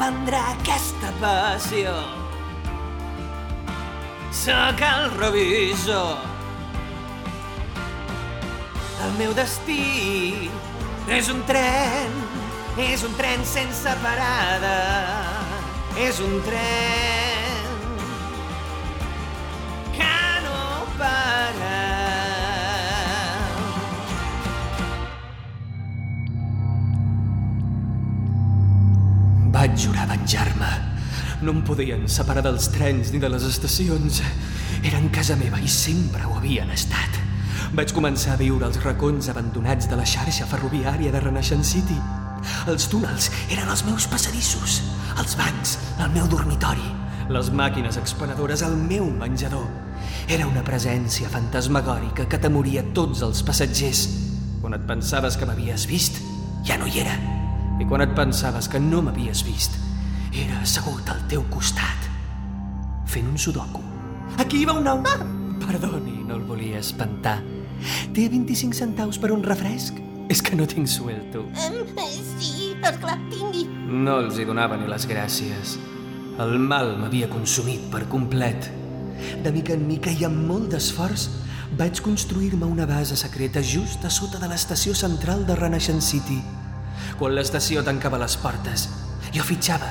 Reprendrà 0.09 0.41
aquesta 0.55 1.11
passió. 1.21 1.93
Sóc 4.33 4.81
el 4.81 5.11
revisor. 5.19 6.17
El 9.05 9.13
meu 9.19 9.35
destí 9.37 10.49
és 11.13 11.29
un 11.29 11.45
tren, 11.51 12.17
és 12.89 13.05
un 13.05 13.15
tren 13.21 13.45
sense 13.45 13.97
parada, 14.03 14.77
és 16.09 16.21
un 16.25 16.41
tren 16.49 17.18
jurar 29.79 30.09
venjar-me. 30.11 30.71
No 31.43 31.55
em 31.55 31.63
podien 31.63 32.09
separar 32.11 32.43
dels 32.43 32.69
trens 32.75 33.13
ni 33.15 33.21
de 33.23 33.31
les 33.31 33.45
estacions. 33.47 34.21
Eren 34.83 35.09
casa 35.15 35.37
meva 35.39 35.61
i 35.63 35.71
sempre 35.71 36.27
ho 36.27 36.35
havien 36.39 36.71
estat. 36.75 37.19
Vaig 37.79 37.93
començar 37.95 38.35
a 38.35 38.41
viure 38.41 38.67
als 38.67 38.81
racons 38.83 39.29
abandonats 39.31 39.89
de 39.91 39.99
la 39.99 40.07
xarxa 40.09 40.49
ferroviària 40.51 41.13
de 41.15 41.23
Renaissance 41.23 41.77
City. 41.77 41.99
Els 42.71 42.89
túnels 42.91 43.31
eren 43.53 43.71
els 43.71 43.85
meus 43.87 44.07
passadissos, 44.11 44.81
els 45.19 45.39
bancs, 45.39 45.77
el 46.03 46.11
meu 46.15 46.27
dormitori, 46.31 46.87
les 47.31 47.51
màquines 47.51 47.99
expenedores, 48.01 48.63
el 48.67 48.77
meu 48.77 49.11
menjador. 49.11 49.67
Era 50.29 50.47
una 50.49 50.65
presència 50.65 51.31
fantasmagòrica 51.33 52.29
que 52.31 52.41
temoria 52.43 52.87
tots 52.97 53.23
els 53.27 53.43
passatgers. 53.47 54.07
Quan 54.63 54.75
et 54.79 54.87
pensaves 54.89 55.37
que 55.39 55.49
m'havies 55.49 55.87
vist, 55.91 56.23
ja 56.67 56.79
no 56.81 56.89
hi 56.89 57.05
era. 57.07 57.38
I 57.79 57.87
quan 57.87 58.03
et 58.03 58.15
pensaves 58.17 58.67
que 58.71 58.81
no 58.83 59.03
m'havies 59.07 59.45
vist, 59.47 59.79
era 60.35 60.59
assegut 60.65 61.07
al 61.13 61.21
teu 61.31 61.45
costat, 61.53 62.09
fent 63.07 63.29
un 63.31 63.39
sudoku. 63.39 63.83
Aquí 64.43 64.65
va 64.67 64.75
un 64.79 64.85
nou... 64.87 65.03
Ah! 65.07 65.23
Perdoni, 65.63 66.23
no 66.27 66.37
el 66.39 66.45
volia 66.49 66.83
espantar. 66.83 67.39
Té 68.15 68.27
25 68.31 68.75
centaus 68.75 69.19
per 69.23 69.31
un 69.35 69.45
refresc? 69.47 69.99
És 70.29 70.43
que 70.45 70.59
no 70.59 70.67
tinc 70.69 70.91
suelto. 70.91 71.47
Um, 71.69 71.79
sí, 72.37 72.75
esclar, 72.83 73.17
tingui. 73.31 73.65
No 73.89 74.19
els 74.25 74.39
hi 74.39 74.47
donava 74.49 74.77
ni 74.77 74.91
les 74.91 75.07
gràcies. 75.09 75.79
El 76.39 76.59
mal 76.59 76.97
m'havia 77.01 77.31
consumit 77.31 77.89
per 77.93 78.05
complet. 78.11 78.69
De 79.43 79.55
mica 79.55 79.75
en 79.75 79.87
mica 79.89 80.13
i 80.15 80.27
amb 80.27 80.45
molt 80.51 80.75
d'esforç 80.75 81.29
vaig 81.79 82.03
construir-me 82.05 82.67
una 82.67 82.87
base 82.91 83.17
secreta 83.19 83.63
just 83.63 84.05
a 84.05 84.11
sota 84.11 84.43
de 84.43 84.51
l'estació 84.51 84.95
central 84.95 85.47
de 85.47 85.57
Renaissance 85.59 86.11
City. 86.11 86.43
Quan 87.19 87.35
l'estació 87.35 87.83
tancava 87.83 88.19
les 88.23 88.37
portes, 88.39 88.87
jo 89.35 89.43
fitxava. 89.43 89.89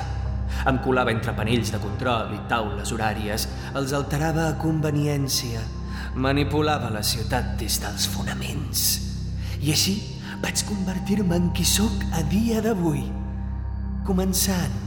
Em 0.68 0.78
colava 0.84 1.12
entre 1.12 1.34
panells 1.36 1.68
de 1.74 1.80
control 1.82 2.32
i 2.32 2.38
taules 2.48 2.92
horàries, 2.94 3.44
els 3.76 3.92
alterava 3.92 4.46
a 4.48 4.54
conveniència, 4.60 5.60
manipulava 6.16 6.88
la 6.90 7.02
ciutat 7.04 7.52
des 7.60 7.76
dels 7.82 8.08
fonaments. 8.14 8.86
I 9.60 9.74
així 9.74 9.98
vaig 10.40 10.64
convertir-me 10.70 11.36
en 11.36 11.50
qui 11.52 11.68
sóc 11.68 12.06
a 12.16 12.24
dia 12.32 12.62
d'avui, 12.64 13.04
començant 14.08 14.80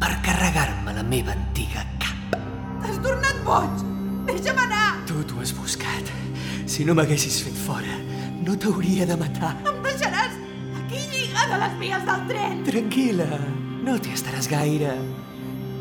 per 0.00 0.14
carregar-me 0.24 0.94
la 0.96 1.04
meva 1.04 1.36
antiga 1.36 1.84
cap. 2.00 2.38
T'has 2.80 3.00
tornat 3.04 3.44
boig! 3.44 3.84
Deixa'm 4.28 4.64
anar! 4.64 4.88
Tu 5.08 5.20
t'ho 5.28 5.40
has 5.42 5.52
buscat. 5.56 6.12
Si 6.68 6.84
no 6.84 6.96
m'haguessis 6.96 7.40
fet 7.44 7.56
fora, 7.66 7.96
no 8.44 8.56
t'hauria 8.56 9.06
de 9.08 9.16
matar. 9.20 9.54
Em 9.68 9.78
deixaràs 9.84 10.27
aquí 11.38 11.46
lligada 11.46 11.54
a 11.54 11.68
les 11.68 11.78
vies 11.78 12.04
del 12.04 12.26
tren! 12.28 12.64
Tranquil·la, 12.64 13.38
no 13.84 13.98
t'hi 13.98 14.12
estaràs 14.14 14.48
gaire. 14.50 14.94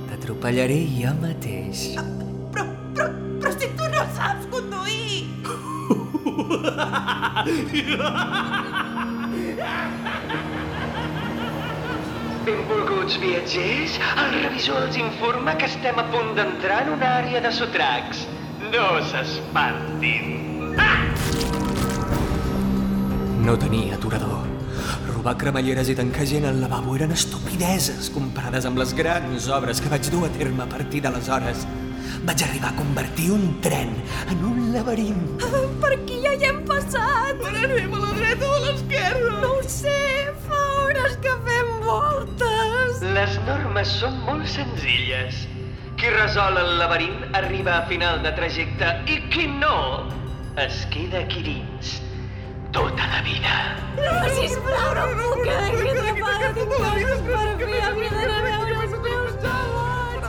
T'atropellaré 0.10 0.88
jo 0.94 1.14
mateix. 1.22 1.96
Però, 2.54 2.66
però, 2.94 3.08
però 3.42 3.52
si 3.58 3.68
tu 3.78 3.84
no 3.92 4.04
saps 4.16 4.46
conduir! 4.52 5.28
Benvolguts 12.48 13.18
viatgers, 13.20 14.00
el 14.24 14.36
revisor 14.44 14.86
els 14.86 14.98
informa 14.98 15.58
que 15.60 15.68
estem 15.68 15.98
a 16.00 16.06
punt 16.14 16.36
d'entrar 16.38 16.86
en 16.86 16.94
una 16.96 17.18
àrea 17.20 17.42
de 17.44 17.52
sotracs. 17.52 18.28
No 18.72 18.90
s'espantin. 19.12 20.36
No 23.44 23.56
tenia 23.60 23.96
aturador. 23.96 24.47
Robar 25.28 25.42
cremalleres 25.42 25.90
i 25.92 25.94
tancar 26.00 26.24
gent 26.24 26.46
al 26.48 26.62
lavabo 26.62 26.94
eren 26.96 27.12
estupideses 27.12 28.06
comparades 28.16 28.64
amb 28.70 28.80
les 28.80 28.94
grans 28.96 29.50
obres 29.52 29.82
que 29.84 29.92
vaig 29.92 30.08
dur 30.14 30.22
a 30.24 30.30
terme 30.32 30.64
a 30.64 30.68
partir 30.72 31.02
d'aleshores. 31.04 31.66
Vaig 32.30 32.44
arribar 32.46 32.70
a 32.70 32.78
convertir 32.78 33.26
un 33.36 33.44
tren 33.66 33.92
en 34.32 34.46
un 34.48 34.72
laberint. 34.72 35.20
Per 35.84 35.92
aquí 35.98 36.22
ja 36.24 36.32
hi 36.32 36.48
hem 36.48 36.64
passat! 36.72 37.44
Per 37.44 37.52
anem 37.52 38.00
a 38.00 38.02
la 38.06 38.14
dreta 38.22 38.48
o 38.48 38.54
a 38.56 38.64
l'esquerra? 38.70 39.36
No 39.44 39.52
ho 39.58 39.68
sé, 39.76 40.00
fa 40.48 40.64
hores 40.86 41.20
que 41.28 41.36
fem 41.52 41.76
voltes! 41.90 43.06
Les 43.20 43.38
normes 43.52 43.96
són 44.00 44.24
molt 44.32 44.48
senzilles. 44.56 45.44
Qui 46.00 46.16
resol 46.16 46.64
el 46.64 46.78
laberint 46.80 47.36
arriba 47.44 47.82
a 47.82 47.86
final 47.92 48.24
de 48.24 48.32
trajecte 48.40 48.96
i 49.12 49.26
qui 49.28 49.52
no 49.60 49.78
es 50.56 50.86
queda 50.96 51.26
aquí 51.28 51.44
dins 51.52 51.98
tota 52.78 53.08
la 53.10 53.22
vida. 53.26 53.54
No, 53.98 54.14
sisplau, 54.38 54.90
no 54.98 55.06
puc 55.18 55.40
quedar 55.46 55.66
aquí 55.66 55.88
atrapada. 55.94 56.48
Tinc 56.58 56.72
coses 56.78 57.22
per 57.30 57.48
fer. 57.62 57.82
Havia 57.88 58.12
d'anar 58.14 58.38
a 58.38 58.44
veure 58.46 58.76
els 58.86 58.96
meus 59.06 59.34
nebots. 59.42 59.44
No. 59.44 60.28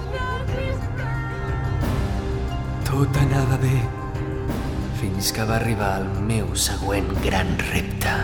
Tot 2.88 3.20
anava 3.24 3.56
bé, 3.64 3.78
fins 5.02 5.26
que 5.36 5.48
va 5.50 5.58
arribar 5.60 5.92
el 6.02 6.08
meu 6.30 6.54
següent 6.68 7.12
gran 7.26 7.52
repte. 7.68 8.16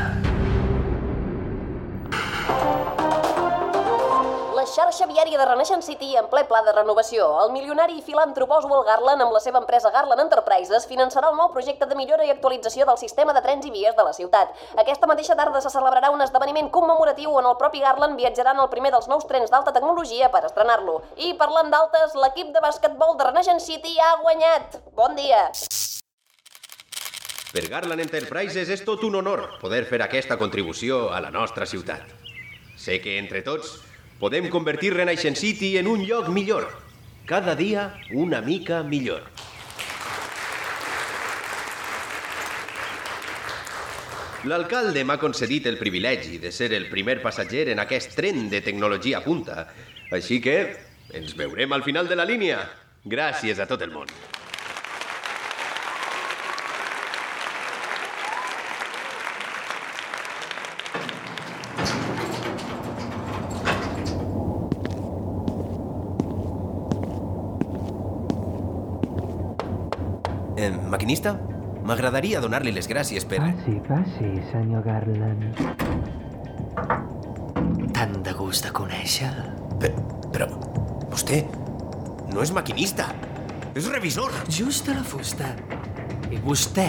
Xarxa 4.75 5.07
viària 5.07 5.39
de 5.39 5.45
Renaissance 5.47 5.87
City 5.87 6.17
en 6.19 6.27
ple 6.33 6.43
pla 6.51 6.61
de 6.67 6.73
renovació. 6.75 7.29
El 7.45 7.53
milionari 7.55 8.01
i 8.01 8.03
filàntrop 8.03 8.51
Oswald 8.57 8.89
Garland 8.89 9.23
amb 9.23 9.35
la 9.37 9.43
seva 9.43 9.61
empresa 9.63 9.93
Garland 9.95 10.25
Enterprises 10.25 10.89
finançarà 10.91 11.31
el 11.31 11.39
nou 11.39 11.53
projecte 11.55 11.87
de 11.87 11.95
millora 11.99 12.27
i 12.27 12.33
actualització 12.35 12.87
del 12.89 12.99
sistema 12.99 13.37
de 13.37 13.43
trens 13.45 13.69
i 13.69 13.71
vies 13.71 13.95
de 13.95 14.07
la 14.07 14.15
ciutat. 14.17 14.51
Aquesta 14.83 15.07
mateixa 15.07 15.37
tarda 15.39 15.63
se 15.63 15.71
celebrarà 15.71 16.11
un 16.11 16.25
esdeveniment 16.27 16.73
commemoratiu 16.75 17.37
on 17.39 17.47
el 17.53 17.59
propi 17.61 17.85
Garland 17.85 18.19
viatjarà 18.19 18.57
en 18.57 18.65
el 18.65 18.71
primer 18.75 18.91
dels 18.97 19.07
nous 19.13 19.29
trens 19.31 19.55
d'alta 19.55 19.77
tecnologia 19.79 20.33
per 20.35 20.43
estrenar-lo. 20.51 20.99
I 21.23 21.37
parlant 21.39 21.71
d'altes, 21.71 22.19
l'equip 22.19 22.51
de 22.51 22.65
bàsquetbol 22.67 23.15
de 23.21 23.31
Renaissance 23.31 23.71
City 23.71 23.95
ha 24.03 24.13
guanyat. 24.27 24.81
Bon 24.99 25.15
dia! 25.15 25.47
Per 27.55 27.67
Garland 27.71 28.03
Enterprises 28.03 28.67
és 28.75 28.83
tot 28.83 29.07
un 29.07 29.23
honor 29.23 29.47
poder 29.63 29.85
fer 29.87 30.03
aquesta 30.03 30.35
contribució 30.35 31.05
a 31.15 31.23
la 31.23 31.31
nostra 31.31 31.63
ciutat. 31.71 32.11
Sé 32.75 32.99
que 32.99 33.21
entre 33.23 33.47
tots 33.47 33.77
podem 34.21 34.49
convertir 34.51 34.95
Renaissance 34.95 35.41
City 35.41 35.77
en 35.79 35.89
un 35.89 36.05
lloc 36.07 36.29
millor. 36.29 36.69
Cada 37.27 37.55
dia 37.57 37.95
una 38.13 38.41
mica 38.41 38.83
millor. 38.83 39.23
L'alcalde 44.45 45.07
m'ha 45.09 45.17
concedit 45.17 45.65
el 45.71 45.79
privilegi 45.81 46.37
de 46.37 46.53
ser 46.53 46.75
el 46.77 46.91
primer 46.91 47.23
passatger 47.23 47.71
en 47.73 47.81
aquest 47.81 48.13
tren 48.13 48.51
de 48.53 48.61
tecnologia 48.61 49.23
punta, 49.25 49.71
així 50.13 50.43
que 50.45 50.59
ens 51.17 51.33
veurem 51.39 51.73
al 51.73 51.83
final 51.83 52.11
de 52.11 52.21
la 52.21 52.29
línia. 52.29 52.61
Gràcies 53.09 53.57
a 53.61 53.65
tot 53.69 53.81
el 53.81 53.93
món. 53.97 54.13
Eh, 70.65 70.71
maquinista, 71.05 71.35
m'agradaria 71.85 72.41
donar-li 72.41 72.73
les 72.73 72.87
gràcies 72.89 73.27
per... 73.29 73.37
Passi, 73.43 73.75
passi, 73.85 74.29
senyor 74.49 74.81
Garland. 74.87 75.59
Tant 77.93 78.15
de 78.25 78.33
gust 78.33 78.65
de 78.65 78.73
conèixer. 78.73 79.29
Però, 79.83 80.07
però 80.33 80.49
vostè 81.13 81.43
no 82.33 82.41
és 82.41 82.55
maquinista, 82.57 83.11
és 83.77 83.91
revisor. 83.93 84.33
Just 84.49 84.89
a 84.89 84.97
la 84.97 85.05
fusta. 85.05 85.53
I 86.33 86.41
vostè 86.41 86.89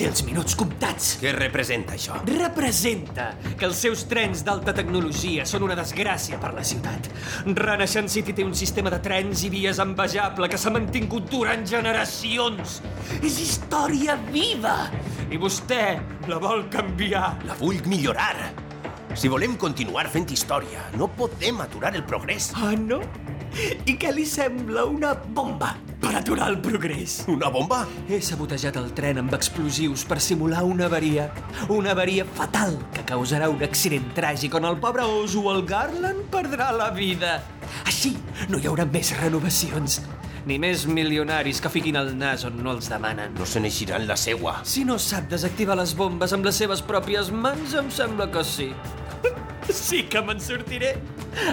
té 0.00 0.06
els 0.08 0.22
minuts 0.24 0.56
comptats. 0.56 1.10
Què 1.20 1.32
representa 1.34 1.92
això? 1.92 2.16
Representa 2.24 3.34
que 3.44 3.66
els 3.68 3.80
seus 3.84 4.06
trens 4.08 4.40
d'alta 4.46 4.72
tecnologia 4.76 5.44
són 5.48 5.66
una 5.66 5.76
desgràcia 5.76 6.38
per 6.40 6.54
la 6.56 6.64
ciutat. 6.64 7.10
Renaissance 7.58 8.16
City 8.16 8.32
té 8.38 8.46
un 8.46 8.56
sistema 8.56 8.92
de 8.92 9.00
trens 9.04 9.44
i 9.44 9.50
vies 9.52 9.80
envejable 9.82 10.48
que 10.48 10.60
s'ha 10.60 10.72
mantingut 10.72 11.28
durant 11.32 11.66
generacions. 11.68 12.78
És 13.20 13.36
història 13.44 14.16
viva! 14.30 14.88
I 15.30 15.38
vostè 15.40 15.84
la 16.30 16.40
vol 16.40 16.64
canviar. 16.72 17.34
La 17.44 17.58
vull 17.60 17.84
millorar. 17.90 18.48
Si 19.12 19.28
volem 19.28 19.58
continuar 19.60 20.06
fent 20.08 20.30
història, 20.32 20.86
no 20.96 21.10
podem 21.12 21.60
aturar 21.60 21.92
el 21.98 22.06
progrés. 22.08 22.52
Ah, 22.56 22.72
no? 22.78 23.02
I 23.86 23.96
què 23.98 24.12
li 24.14 24.24
sembla 24.28 24.84
una 24.86 25.12
bomba 25.14 25.72
per 26.00 26.12
aturar 26.16 26.48
el 26.52 26.58
progrés? 26.62 27.20
Una 27.30 27.50
bomba? 27.52 27.82
He 28.08 28.20
sabotejat 28.24 28.78
el 28.80 28.92
tren 28.96 29.20
amb 29.20 29.34
explosius 29.36 30.04
per 30.08 30.20
simular 30.22 30.62
una 30.66 30.86
avaria. 30.86 31.28
Una 31.68 31.92
avaria 31.96 32.24
fatal 32.38 32.78
que 32.94 33.04
causarà 33.08 33.50
un 33.52 33.62
accident 33.66 34.06
tràgic 34.16 34.54
on 34.56 34.68
el 34.70 34.78
pobre 34.82 35.04
Oswald 35.04 35.66
Garland 35.68 36.30
perdrà 36.32 36.70
la 36.76 36.90
vida. 36.94 37.40
Així 37.84 38.14
no 38.48 38.58
hi 38.60 38.70
haurà 38.70 38.86
més 38.88 39.12
renovacions. 39.18 40.00
Ni 40.48 40.56
més 40.62 40.86
milionaris 40.88 41.60
que 41.60 41.68
fiquin 41.72 41.98
el 42.00 42.14
nas 42.16 42.46
on 42.48 42.56
no 42.64 42.72
els 42.72 42.88
demanen. 42.88 43.34
No 43.36 43.44
se 43.46 43.60
n'eixiran 43.60 44.06
la 44.08 44.16
seua. 44.16 44.60
Si 44.64 44.86
no 44.88 44.96
sap 44.96 45.28
desactivar 45.28 45.76
les 45.76 45.92
bombes 45.98 46.32
amb 46.32 46.48
les 46.48 46.56
seves 46.62 46.80
pròpies 46.86 47.28
mans, 47.34 47.76
em 47.76 47.92
sembla 47.92 48.30
que 48.32 48.46
sí. 48.46 48.70
Sí 49.70 50.02
que 50.10 50.20
me'n 50.24 50.40
sortiré. 50.42 50.94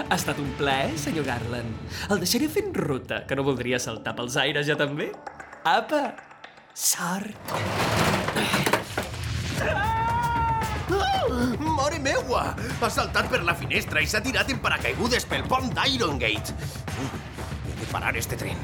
Ha 0.10 0.16
estat 0.16 0.40
un 0.42 0.50
plaer, 0.58 0.94
senyor 1.00 1.28
Garland. 1.28 1.94
El 2.12 2.22
deixaré 2.24 2.50
fent 2.50 2.74
ruta, 2.76 3.22
que 3.28 3.38
no 3.38 3.46
voldria 3.46 3.80
saltar 3.82 4.16
pels 4.18 4.38
aires 4.42 4.68
ja 4.68 4.78
també. 4.80 5.12
Apa! 5.68 6.02
Sort! 6.74 7.38
Mare 11.78 12.00
meua! 12.02 12.44
Ha 12.82 12.90
saltat 12.90 13.30
per 13.30 13.44
la 13.46 13.56
finestra 13.58 14.02
i 14.02 14.10
s'ha 14.10 14.24
tirat 14.26 14.50
en 14.54 14.62
paracaigudes 14.64 15.28
pel 15.30 15.46
pont 15.50 15.70
d'Iron 15.78 16.18
Gate. 16.22 16.56
He 17.68 17.80
de 17.84 17.90
parar 17.94 18.16
este 18.18 18.40
tren. 18.40 18.62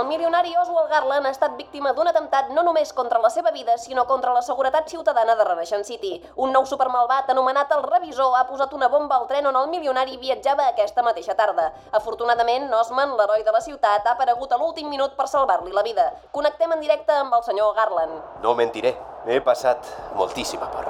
El 0.00 0.06
milionari 0.06 0.54
Oswald 0.56 0.88
Garland 0.88 1.26
ha 1.26 1.30
estat 1.34 1.58
víctima 1.58 1.90
d'un 1.92 2.08
atemptat 2.08 2.48
no 2.56 2.62
només 2.64 2.92
contra 2.96 3.18
la 3.20 3.28
seva 3.28 3.50
vida, 3.52 3.74
sinó 3.76 4.06
contra 4.08 4.32
la 4.32 4.40
seguretat 4.40 4.86
ciutadana 4.88 5.34
de 5.36 5.44
Renaixent 5.44 5.84
City. 5.84 6.12
Un 6.40 6.54
nou 6.56 6.64
supermalvat 6.64 7.28
anomenat 7.34 7.74
el 7.76 7.82
Revisor 7.84 8.38
ha 8.38 8.46
posat 8.48 8.72
una 8.72 8.88
bomba 8.88 9.18
al 9.18 9.26
tren 9.28 9.50
on 9.50 9.58
el 9.60 9.68
milionari 9.68 10.16
viatjava 10.22 10.70
aquesta 10.70 11.04
mateixa 11.04 11.36
tarda. 11.36 11.66
Afortunadament, 11.98 12.70
Osman, 12.78 13.12
l'heroi 13.18 13.44
de 13.44 13.52
la 13.52 13.60
ciutat, 13.60 14.06
ha 14.06 14.14
aparegut 14.16 14.54
a 14.54 14.60
l'últim 14.62 14.88
minut 14.88 15.18
per 15.18 15.28
salvar-li 15.28 15.76
la 15.76 15.84
vida. 15.84 16.08
Connectem 16.32 16.72
en 16.72 16.80
directe 16.80 17.12
amb 17.18 17.36
el 17.36 17.44
senyor 17.50 17.76
Garland. 17.76 18.40
No 18.40 18.56
mentiré, 18.56 18.94
he 19.26 19.42
passat 19.44 19.92
moltíssima 20.16 20.70
por. 20.72 20.88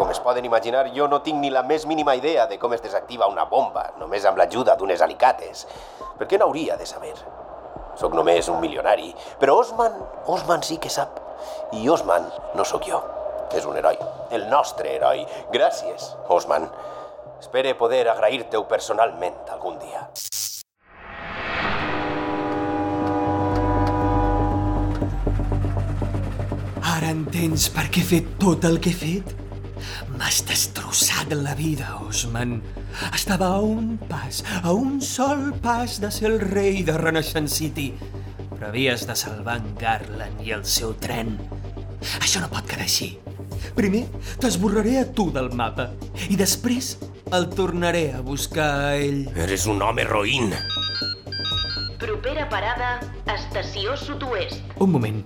Com 0.00 0.16
es 0.16 0.22
poden 0.24 0.48
imaginar, 0.48 0.86
jo 0.96 1.10
no 1.12 1.20
tinc 1.20 1.44
ni 1.44 1.52
la 1.52 1.66
més 1.74 1.84
mínima 1.84 2.16
idea 2.16 2.48
de 2.48 2.56
com 2.56 2.72
es 2.72 2.80
desactiva 2.80 3.28
una 3.28 3.44
bomba, 3.52 3.90
només 4.00 4.24
amb 4.24 4.40
l'ajuda 4.40 4.80
d'unes 4.80 5.04
alicates. 5.04 5.66
Per 6.16 6.24
què 6.24 6.40
n'hauria 6.40 6.80
de 6.80 6.88
saber? 6.88 7.18
Soc 8.00 8.14
només 8.16 8.46
un 8.48 8.62
milionari, 8.62 9.10
però 9.36 9.58
Osman, 9.60 9.92
Osman 10.32 10.62
sí 10.64 10.78
que 10.80 10.88
sap. 10.88 11.18
I 11.76 11.84
Osman 11.92 12.30
no 12.56 12.64
sóc 12.64 12.86
jo, 12.88 13.00
és 13.52 13.66
un 13.68 13.76
heroi, 13.76 13.98
el 14.32 14.46
nostre 14.48 14.94
heroi. 14.94 15.26
Gràcies, 15.52 16.06
Osman. 16.32 16.64
Espere 17.40 17.74
poder 17.76 18.06
agrair-te-ho 18.08 18.64
personalment 18.70 19.36
algun 19.52 19.76
dia. 19.84 20.06
Ara 26.94 27.12
entens 27.12 27.68
per 27.76 27.90
què 27.92 28.00
he 28.00 28.10
fet 28.14 28.34
tot 28.40 28.64
el 28.64 28.80
que 28.80 28.96
he 28.96 29.00
fet? 29.04 29.49
M'has 30.20 30.42
destrossat 30.44 31.30
la 31.32 31.54
vida, 31.56 31.94
Osman. 32.04 32.58
Estava 33.16 33.46
a 33.56 33.60
un 33.64 33.94
pas, 34.04 34.42
a 34.60 34.74
un 34.76 34.98
sol 35.00 35.54
pas 35.64 35.94
de 36.02 36.10
ser 36.12 36.26
el 36.28 36.42
rei 36.42 36.82
de 36.84 36.92
Renaissance 36.98 37.56
City. 37.56 37.86
Però 38.50 38.68
havies 38.68 39.06
de 39.08 39.16
salvar 39.16 39.56
en 39.62 39.70
Garland 39.80 40.42
i 40.44 40.52
el 40.52 40.66
seu 40.68 40.92
tren. 41.00 41.38
Això 42.20 42.42
no 42.44 42.50
pot 42.52 42.68
quedar 42.68 42.84
així. 42.84 43.14
Primer 43.78 44.02
t'esborraré 44.42 44.98
a 45.00 45.06
tu 45.08 45.30
del 45.32 45.48
mapa 45.56 45.88
i 46.28 46.36
després 46.36 46.98
el 47.32 47.48
tornaré 47.56 48.10
a 48.12 48.20
buscar 48.20 48.68
a 48.90 48.92
ell. 49.00 49.24
Eres 49.40 49.64
un 49.72 49.80
home 49.80 50.04
roïn. 50.04 50.52
Propera 51.96 52.44
parada, 52.52 52.92
estació 53.24 53.96
sud-oest. 53.96 54.76
Un 54.84 54.92
moment. 54.98 55.24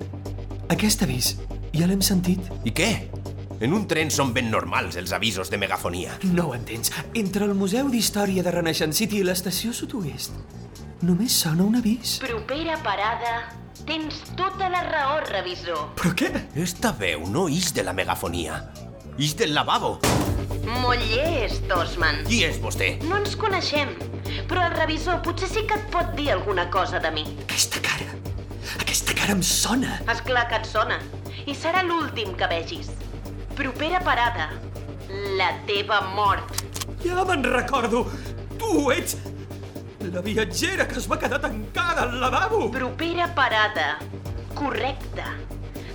Aquest 0.71 1.03
avís 1.03 1.35
ja 1.75 1.91
l'hem 1.91 2.07
sentit? 2.15 2.47
I 2.63 2.71
què? 2.71 2.93
En 3.61 3.73
un 3.73 3.87
tren 3.87 4.11
són 4.11 4.33
ben 4.35 4.51
normals 4.51 4.97
els 5.01 5.13
avisos 5.13 5.51
de 5.51 5.59
megafonia. 5.59 6.19
No 6.33 6.49
ho 6.51 6.55
entens. 6.57 6.93
Entre 7.15 7.45
el 7.47 7.55
Museu 7.55 7.89
d'Història 7.93 8.43
de 8.43 8.53
Renaixent 8.55 8.93
City 8.97 9.23
i 9.23 9.27
l'estació 9.27 9.73
sud-oest 9.73 10.35
només 11.05 11.35
sona 11.37 11.65
un 11.65 11.77
avís. 11.77 12.19
Propera 12.23 12.79
parada, 12.83 13.35
tens 13.87 14.23
tota 14.39 14.71
la 14.73 14.83
raó, 14.89 15.21
revisor. 15.29 15.91
Però 15.99 16.15
què? 16.17 16.31
Esta 16.65 16.95
veu 16.97 17.27
no 17.31 17.47
és 17.53 17.73
de 17.77 17.85
la 17.85 17.93
megafonia. 17.97 18.63
És 19.21 19.37
del 19.39 19.55
lavabo. 19.55 19.99
Molt 20.81 21.05
llest, 21.13 21.69
Osman. 21.77 22.25
Qui 22.27 22.43
és 22.49 22.59
vostè? 22.63 22.95
No 23.05 23.21
ens 23.21 23.37
coneixem, 23.39 23.93
però 24.51 24.65
el 24.67 24.77
revisor 24.79 25.21
potser 25.25 25.51
sí 25.53 25.67
que 25.69 25.79
et 25.79 25.87
pot 25.93 26.15
dir 26.19 26.31
alguna 26.33 26.67
cosa 26.73 26.99
de 27.05 27.13
mi. 27.15 27.27
Aquesta 27.45 27.85
cara, 27.85 28.09
aquesta 28.81 29.15
cara 29.15 29.37
em 29.37 29.45
sona. 29.45 30.01
És 30.11 30.25
clar 30.25 30.49
que 30.51 30.63
et 30.63 30.69
sona. 30.69 30.99
I 31.45 31.55
serà 31.55 31.85
l'últim 31.85 32.33
que 32.39 32.49
vegis. 32.49 32.91
Propera 33.55 34.01
parada, 34.01 34.51
la 35.39 35.53
teva 35.67 36.01
mort. 36.15 36.51
Ja 37.05 37.23
me'n 37.29 37.45
recordo. 37.47 38.05
Tu 38.59 38.91
ets 38.91 39.15
la 40.11 40.23
viatgera 40.25 40.87
que 40.91 40.99
es 40.99 41.07
va 41.11 41.19
quedar 41.23 41.39
tancada 41.41 42.03
al 42.03 42.19
lavabo. 42.21 42.71
Propera 42.75 43.29
parada, 43.35 43.99
correcte. 44.59 45.27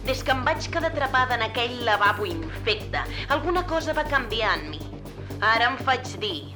Des 0.07 0.23
que 0.23 0.31
em 0.31 0.45
vaig 0.47 0.69
quedar 0.71 0.93
atrapada 0.93 1.35
en 1.35 1.43
aquell 1.49 1.75
lavabo 1.85 2.25
infecte, 2.25 3.03
alguna 3.27 3.65
cosa 3.67 3.93
va 3.93 4.07
canviar 4.07 4.55
en 4.57 4.69
mi. 4.71 4.81
Ara 5.41 5.69
em 5.73 5.77
faig 5.83 6.15
dir 6.23 6.55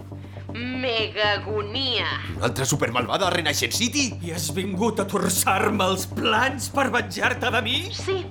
Megagonia. 0.54 2.08
Una 2.38 2.48
altra 2.48 2.66
supermalvada 2.66 3.28
a 3.28 3.34
Renaixent 3.34 3.76
City? 3.76 4.08
I 4.24 4.34
has 4.38 4.48
vingut 4.56 5.04
a 5.04 5.08
torçar-me 5.10 5.92
els 5.92 6.08
plans 6.08 6.72
per 6.74 6.90
venjar-te 6.94 7.52
de 7.54 7.64
mi? 7.66 7.78
Sí, 7.92 8.22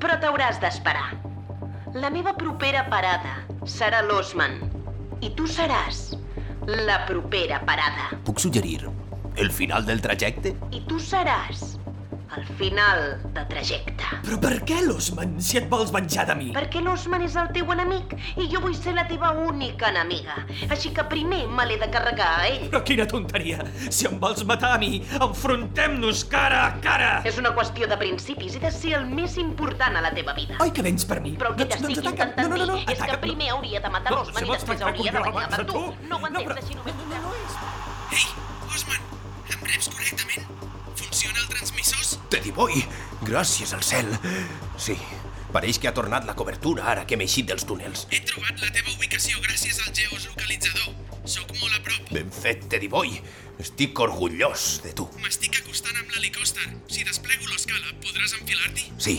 però 0.00 0.16
t'hauràs 0.22 0.62
d'esperar. 0.64 1.25
La 1.96 2.10
meva 2.10 2.34
propera 2.36 2.82
parada 2.92 3.46
serà 3.64 4.02
l'Osman. 4.04 4.58
I 5.24 5.30
tu 5.38 5.46
seràs 5.48 6.00
la 6.68 6.98
propera 7.08 7.62
parada. 7.64 8.10
Puc 8.26 8.42
suggerir 8.42 8.90
el 9.40 9.48
final 9.48 9.86
del 9.88 10.02
trajecte? 10.04 10.52
I 10.76 10.82
tu 10.90 11.00
seràs 11.00 11.75
el 12.36 12.44
final 12.58 13.02
de 13.34 13.44
trajecte. 13.50 14.04
Però 14.26 14.36
per 14.42 14.54
què, 14.68 14.80
l'Osman, 14.84 15.36
si 15.42 15.58
et 15.60 15.68
vols 15.70 15.90
venjar 15.94 16.26
de 16.28 16.34
mi? 16.38 16.48
Perquè 16.56 16.82
l'Osman 16.84 17.22
és 17.26 17.36
el 17.40 17.48
teu 17.54 17.70
enemic 17.72 18.12
i 18.36 18.46
jo 18.52 18.60
vull 18.64 18.74
ser 18.76 18.94
la 18.96 19.06
teva 19.08 19.30
única 19.46 19.88
enemiga. 19.92 20.36
Així 20.68 20.92
que 20.96 21.04
primer 21.10 21.44
me 21.48 21.66
l'he 21.68 21.78
de 21.80 21.88
carregar 21.92 22.28
a 22.40 22.46
ell. 22.50 22.66
Però 22.70 22.82
quina 22.86 23.06
tonteria! 23.08 23.64
Si 23.90 24.06
em 24.10 24.18
vols 24.22 24.44
matar 24.48 24.74
a 24.76 24.80
mi, 24.82 25.00
enfrontem-nos 25.20 26.24
cara 26.32 26.62
a 26.66 26.70
cara! 26.84 27.10
És 27.28 27.38
una 27.40 27.52
qüestió 27.56 27.88
de 27.90 27.96
principis 28.00 28.56
i 28.58 28.62
de 28.62 28.70
ser 28.74 28.94
el 29.00 29.06
més 29.10 29.36
important 29.42 29.96
a 29.96 30.04
la 30.04 30.12
teva 30.16 30.34
vida. 30.36 30.58
Oi 30.64 30.72
que 30.76 30.84
vens 30.86 31.06
per 31.08 31.20
mi? 31.24 31.36
Però 31.40 31.52
el 31.52 31.58
que 31.60 31.64
Doncs- 31.66 31.80
t'estic 31.86 32.02
doncs 32.02 32.12
intentant 32.12 32.36
No, 32.46 32.56
no, 32.56 32.66
no, 32.66 32.76
dir 32.76 32.92
és 32.96 33.00
que 33.02 33.18
primer 33.22 33.50
hauria 33.54 33.80
de 33.80 33.90
matar 33.90 34.12
No, 34.12 34.20
l'Osman 34.22 34.42
si 34.44 34.50
i 34.50 34.52
després 34.56 34.82
hauria 34.86 35.12
de 35.16 35.22
venjar 35.30 35.48
per 35.56 35.64
tu. 35.70 35.80
No 36.10 36.16
ho 36.16 36.20
No, 36.20 36.26
entens 36.26 36.46
però- 36.46 36.58
així 36.62 36.74
només. 36.74 36.94
Ei, 38.16 38.26
Osman, 38.74 39.00
em 39.50 39.64
reps 39.72 39.88
correctament? 39.94 40.46
Funciona 41.00 41.40
el 41.42 41.48
transmissors? 41.54 42.05
Teddy 42.30 42.50
Boy! 42.50 42.82
Gràcies 43.26 43.72
al 43.76 43.82
cel! 43.86 44.08
Sí, 44.80 44.96
pareix 45.54 45.78
que 45.78 45.88
ha 45.90 45.94
tornat 45.94 46.26
la 46.26 46.34
cobertura 46.38 46.88
ara 46.92 47.04
que 47.06 47.14
hem 47.16 47.22
eixit 47.24 47.46
dels 47.50 47.66
túnels. 47.68 48.06
He 48.10 48.20
trobat 48.26 48.58
la 48.62 48.70
teva 48.74 48.90
ubicació 48.96 49.38
gràcies 49.44 49.78
al 49.84 49.94
geolocalitzador. 49.94 50.94
Sóc 51.26 51.50
molt 51.60 51.74
a 51.78 51.82
prop. 51.86 52.10
Ben 52.12 52.30
fet, 52.34 52.66
Teddy 52.72 52.90
Boy! 52.90 53.20
Estic 53.62 53.98
orgullós 54.02 54.66
de 54.84 54.92
tu. 54.96 55.06
M'estic 55.22 55.62
acostant 55.62 55.96
amb 55.96 56.12
l'helicòpter. 56.12 56.68
Si 56.92 57.06
desplego 57.06 57.48
l'escala, 57.48 57.94
podràs 58.02 58.36
enfilar-t'hi? 58.40 58.90
Sí, 59.00 59.16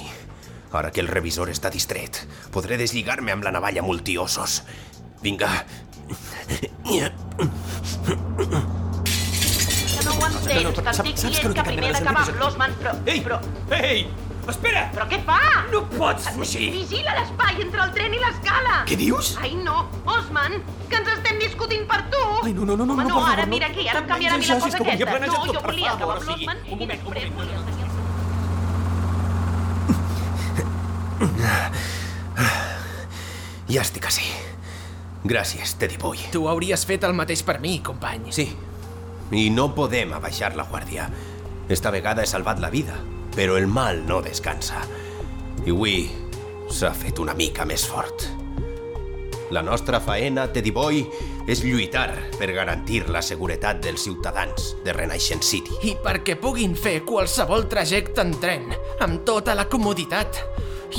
ara 0.78 0.91
que 0.93 1.02
el 1.02 1.10
revisor 1.10 1.50
està 1.54 1.72
distret, 1.74 2.22
podré 2.54 2.78
deslligar-me 2.78 3.34
amb 3.34 3.48
la 3.48 3.56
navalla 3.56 3.86
multiossos. 3.88 4.62
Vinga. 5.24 5.52
Que 10.58 10.63
no 10.63 10.72
entens, 10.74 10.98
t'estic 10.98 11.17
dient 11.22 11.54
que 11.54 11.63
primer 11.67 11.89
he 11.89 11.93
d'acabar 11.98 12.24
amb 12.26 12.39
l'Osman, 12.41 12.72
però... 12.82 12.93
Ei, 13.06 13.20
però... 13.26 13.38
Ei, 13.78 14.00
espera! 14.50 14.82
Però 14.96 15.06
què 15.12 15.20
fa? 15.28 15.39
No 15.74 15.84
pots 15.93 16.30
fugir! 16.34 16.70
Vigila 16.74 17.13
l'espai 17.20 17.62
entre 17.65 17.84
el 17.86 17.91
tren 17.98 18.15
i 18.17 18.22
l'escala! 18.24 18.76
Què 18.89 18.98
dius? 19.00 19.36
Ai, 19.43 19.54
no, 19.62 19.78
Osman, 20.17 20.58
que 20.89 20.98
ens 21.02 21.10
estem 21.13 21.38
discutint 21.43 21.86
per 21.91 22.02
tu! 22.13 22.24
Ai, 22.41 22.54
no, 22.58 22.63
no, 22.65 22.74
no, 22.74 22.84
no, 22.86 22.93
Home, 22.96 23.06
no, 23.06 23.13
no, 23.13 23.26
ara 23.28 23.46
no. 23.46 23.52
mira 23.54 23.70
aquí, 23.70 23.86
ara 23.88 24.02
em 24.02 24.10
canviarà 24.10 24.34
a 24.34 24.41
mi 24.41 24.50
la 24.50 24.60
cosa 24.65 24.78
que 24.82 24.89
volia 24.89 25.06
aquesta. 25.06 25.28
No, 25.28 25.46
jo 25.46 25.60
per 25.60 25.70
volia 25.70 25.91
acabar 25.93 26.15
amb 26.17 26.26
l'Osman 26.32 26.58
un 26.58 26.65
i 26.65 26.70
moment, 26.72 26.82
un 26.82 26.89
després 26.96 27.30
moment. 27.38 27.46
volia 27.46 27.78
Ja 33.67 33.84
estic 33.84 34.06
així. 34.08 34.24
Gràcies, 35.28 35.74
Teddy 35.76 35.98
Boy. 36.00 36.22
Tu 36.32 36.39
hauries 36.48 36.86
fet 36.88 37.04
el 37.04 37.13
mateix 37.17 37.41
per 37.43 37.58
mi, 37.60 37.82
company. 37.84 38.32
Sí, 38.32 38.46
i 39.31 39.49
no 39.51 39.69
podem 39.75 40.13
abaixar 40.15 40.53
la 40.55 40.67
guàrdia. 40.69 41.09
Esta 41.69 41.91
vegada 41.91 42.23
he 42.23 42.29
salvat 42.29 42.61
la 42.63 42.71
vida, 42.71 42.95
però 43.35 43.57
el 43.57 43.67
mal 43.67 44.05
no 44.07 44.21
descansa. 44.21 44.83
I 45.65 45.71
avui 45.73 45.97
s'ha 46.71 46.93
fet 46.95 47.19
una 47.19 47.35
mica 47.35 47.65
més 47.65 47.85
fort. 47.87 48.27
La 49.51 49.61
nostra 49.63 50.01
faena, 50.03 50.49
Teddy 50.51 50.71
Boy, 50.75 51.05
és 51.47 51.61
lluitar 51.63 52.09
per 52.35 52.51
garantir 52.51 53.05
la 53.07 53.21
seguretat 53.23 53.79
dels 53.83 54.03
ciutadans 54.03 54.73
de 54.83 54.95
Renaixent 54.95 55.43
City. 55.43 55.79
I 55.87 55.95
perquè 56.03 56.35
puguin 56.39 56.75
fer 56.75 56.99
qualsevol 57.07 57.67
trajecte 57.71 58.25
en 58.27 58.35
tren, 58.41 58.73
amb 58.99 59.23
tota 59.27 59.55
la 59.55 59.69
comoditat 59.71 60.43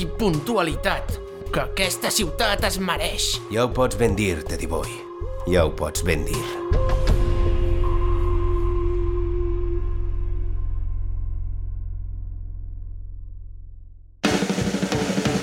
i 0.01 0.09
puntualitat 0.09 1.19
que 1.53 1.65
aquesta 1.65 2.13
ciutat 2.13 2.65
es 2.69 2.81
mereix. 2.81 3.35
Ja 3.53 3.69
ho 3.69 3.73
pots 3.73 4.01
ben 4.01 4.17
dir, 4.17 4.41
Teddy 4.49 4.69
Boy. 4.69 5.01
Ja 5.49 5.69
ho 5.69 5.75
pots 5.77 6.05
ben 6.05 6.25
dir. 6.29 6.88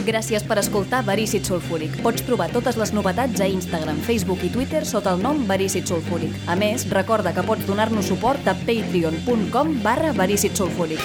Gràcies 0.05 0.43
per 0.45 0.59
escoltar 0.61 0.99
Verícid 1.01 1.47
Sulfúric. 1.49 1.95
Pots 2.05 2.21
trobar 2.27 2.51
totes 2.53 2.75
les 2.77 2.91
novetats 2.93 3.41
a 3.41 3.47
Instagram, 3.49 3.97
Facebook 4.05 4.43
i 4.45 4.51
Twitter 4.53 4.83
sota 4.85 5.15
el 5.15 5.23
nom 5.23 5.39
Verícid 5.49 5.89
Sulfúric. 5.89 6.35
A 6.45 6.53
més, 6.59 6.85
recorda 6.91 7.33
que 7.33 7.41
pots 7.47 7.65
donar-nos 7.65 8.11
suport 8.11 8.45
a 8.45 8.53
patreon.com 8.67 9.71
barra 9.81 10.11
Verícid 10.13 10.53
Sulfúric. 10.53 11.01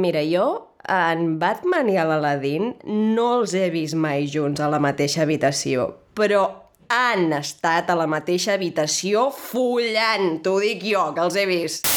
Mira, 0.00 0.24
jo 0.24 0.46
en 0.88 1.36
Batman 1.38 1.92
i 1.92 2.00
l'Aladín 2.00 2.72
no 2.88 3.28
els 3.42 3.52
he 3.52 3.68
vist 3.74 3.98
mai 4.00 4.24
junts 4.24 4.64
a 4.64 4.70
la 4.72 4.80
mateixa 4.80 5.26
habitació, 5.26 5.90
però 6.16 6.46
han 6.88 7.28
estat 7.36 7.92
a 7.92 7.98
la 7.98 8.08
mateixa 8.08 8.56
habitació 8.56 9.28
follant, 9.36 10.40
t'ho 10.40 10.56
dic 10.64 10.88
jo, 10.94 11.10
que 11.12 11.28
els 11.28 11.36
he 11.36 11.44
vist. 11.52 11.92